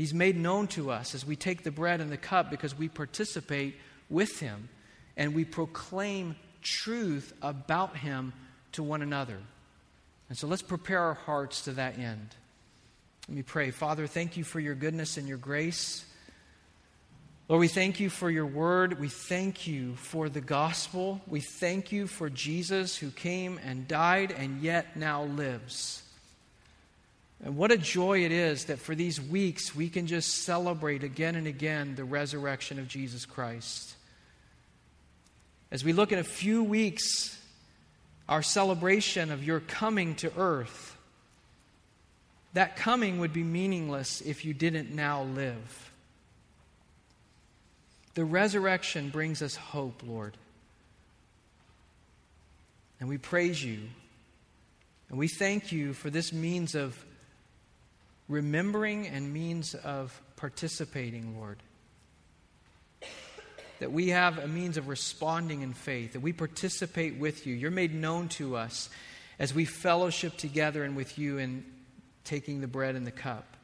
He's 0.00 0.14
made 0.14 0.34
known 0.34 0.66
to 0.68 0.90
us 0.90 1.14
as 1.14 1.26
we 1.26 1.36
take 1.36 1.62
the 1.62 1.70
bread 1.70 2.00
and 2.00 2.10
the 2.10 2.16
cup 2.16 2.48
because 2.48 2.74
we 2.74 2.88
participate 2.88 3.76
with 4.08 4.40
Him 4.40 4.70
and 5.14 5.34
we 5.34 5.44
proclaim 5.44 6.36
truth 6.62 7.34
about 7.42 7.98
Him 7.98 8.32
to 8.72 8.82
one 8.82 9.02
another. 9.02 9.36
And 10.30 10.38
so 10.38 10.46
let's 10.46 10.62
prepare 10.62 11.00
our 11.00 11.12
hearts 11.12 11.64
to 11.64 11.72
that 11.72 11.98
end. 11.98 12.34
Let 13.28 13.36
me 13.36 13.42
pray. 13.42 13.72
Father, 13.72 14.06
thank 14.06 14.38
you 14.38 14.42
for 14.42 14.58
your 14.58 14.74
goodness 14.74 15.18
and 15.18 15.28
your 15.28 15.36
grace. 15.36 16.06
Lord, 17.48 17.60
we 17.60 17.68
thank 17.68 18.00
you 18.00 18.08
for 18.08 18.30
your 18.30 18.46
word. 18.46 18.98
We 18.98 19.10
thank 19.10 19.66
you 19.66 19.96
for 19.96 20.30
the 20.30 20.40
gospel. 20.40 21.20
We 21.26 21.40
thank 21.40 21.92
you 21.92 22.06
for 22.06 22.30
Jesus 22.30 22.96
who 22.96 23.10
came 23.10 23.60
and 23.62 23.86
died 23.86 24.32
and 24.32 24.62
yet 24.62 24.96
now 24.96 25.24
lives. 25.24 26.04
And 27.42 27.56
what 27.56 27.70
a 27.72 27.78
joy 27.78 28.24
it 28.24 28.32
is 28.32 28.66
that 28.66 28.78
for 28.78 28.94
these 28.94 29.20
weeks 29.20 29.74
we 29.74 29.88
can 29.88 30.06
just 30.06 30.44
celebrate 30.44 31.02
again 31.04 31.36
and 31.36 31.46
again 31.46 31.94
the 31.94 32.04
resurrection 32.04 32.78
of 32.78 32.86
Jesus 32.86 33.24
Christ. 33.24 33.94
As 35.70 35.84
we 35.84 35.92
look 35.92 36.12
in 36.12 36.18
a 36.18 36.24
few 36.24 36.62
weeks, 36.62 37.38
our 38.28 38.42
celebration 38.42 39.30
of 39.30 39.42
your 39.42 39.60
coming 39.60 40.14
to 40.16 40.32
earth, 40.36 40.96
that 42.52 42.76
coming 42.76 43.20
would 43.20 43.32
be 43.32 43.44
meaningless 43.44 44.20
if 44.20 44.44
you 44.44 44.52
didn't 44.52 44.94
now 44.94 45.22
live. 45.22 45.90
The 48.14 48.24
resurrection 48.24 49.08
brings 49.08 49.40
us 49.40 49.54
hope, 49.54 50.02
Lord. 50.04 50.36
And 52.98 53.08
we 53.08 53.18
praise 53.18 53.64
you. 53.64 53.78
And 55.08 55.18
we 55.18 55.28
thank 55.28 55.72
you 55.72 55.94
for 55.94 56.10
this 56.10 56.32
means 56.32 56.74
of 56.74 57.02
remembering 58.30 59.08
and 59.08 59.32
means 59.32 59.74
of 59.74 60.18
participating, 60.36 61.36
Lord. 61.36 61.58
That 63.80 63.92
we 63.92 64.10
have 64.10 64.38
a 64.38 64.46
means 64.46 64.76
of 64.76 64.88
responding 64.88 65.62
in 65.62 65.74
faith, 65.74 66.12
that 66.12 66.20
we 66.20 66.32
participate 66.32 67.16
with 67.16 67.46
you. 67.46 67.54
You're 67.54 67.70
made 67.70 67.94
known 67.94 68.28
to 68.30 68.56
us 68.56 68.88
as 69.38 69.52
we 69.52 69.64
fellowship 69.64 70.36
together 70.36 70.84
and 70.84 70.96
with 70.96 71.18
you 71.18 71.38
in 71.38 71.64
taking 72.24 72.60
the 72.60 72.66
bread 72.66 72.94
and 72.94 73.06
the 73.06 73.10
cup. 73.10 73.56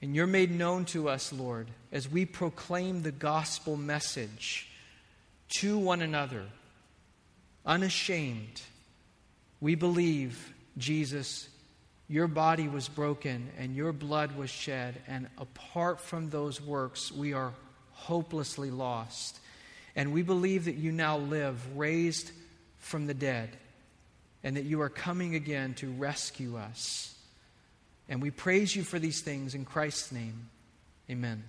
And 0.00 0.14
you're 0.14 0.26
made 0.28 0.52
known 0.52 0.84
to 0.86 1.08
us, 1.08 1.32
Lord, 1.32 1.68
as 1.90 2.08
we 2.08 2.24
proclaim 2.24 3.02
the 3.02 3.10
gospel 3.10 3.76
message 3.76 4.68
to 5.60 5.76
one 5.76 6.02
another, 6.02 6.44
unashamed. 7.66 8.62
We 9.60 9.74
believe, 9.74 10.54
Jesus, 10.76 11.48
your 12.08 12.26
body 12.26 12.68
was 12.68 12.88
broken 12.88 13.50
and 13.58 13.76
your 13.76 13.92
blood 13.92 14.36
was 14.36 14.50
shed, 14.50 15.00
and 15.06 15.28
apart 15.36 16.00
from 16.00 16.30
those 16.30 16.60
works, 16.60 17.12
we 17.12 17.34
are 17.34 17.52
hopelessly 17.92 18.70
lost. 18.70 19.38
And 19.94 20.12
we 20.12 20.22
believe 20.22 20.64
that 20.66 20.76
you 20.76 20.92
now 20.92 21.18
live, 21.18 21.76
raised 21.76 22.30
from 22.78 23.06
the 23.06 23.14
dead, 23.14 23.50
and 24.42 24.56
that 24.56 24.64
you 24.64 24.80
are 24.80 24.88
coming 24.88 25.34
again 25.34 25.74
to 25.74 25.90
rescue 25.90 26.56
us. 26.56 27.14
And 28.08 28.22
we 28.22 28.30
praise 28.30 28.74
you 28.74 28.84
for 28.84 28.98
these 28.98 29.20
things 29.20 29.54
in 29.54 29.64
Christ's 29.64 30.12
name. 30.12 30.48
Amen. 31.10 31.42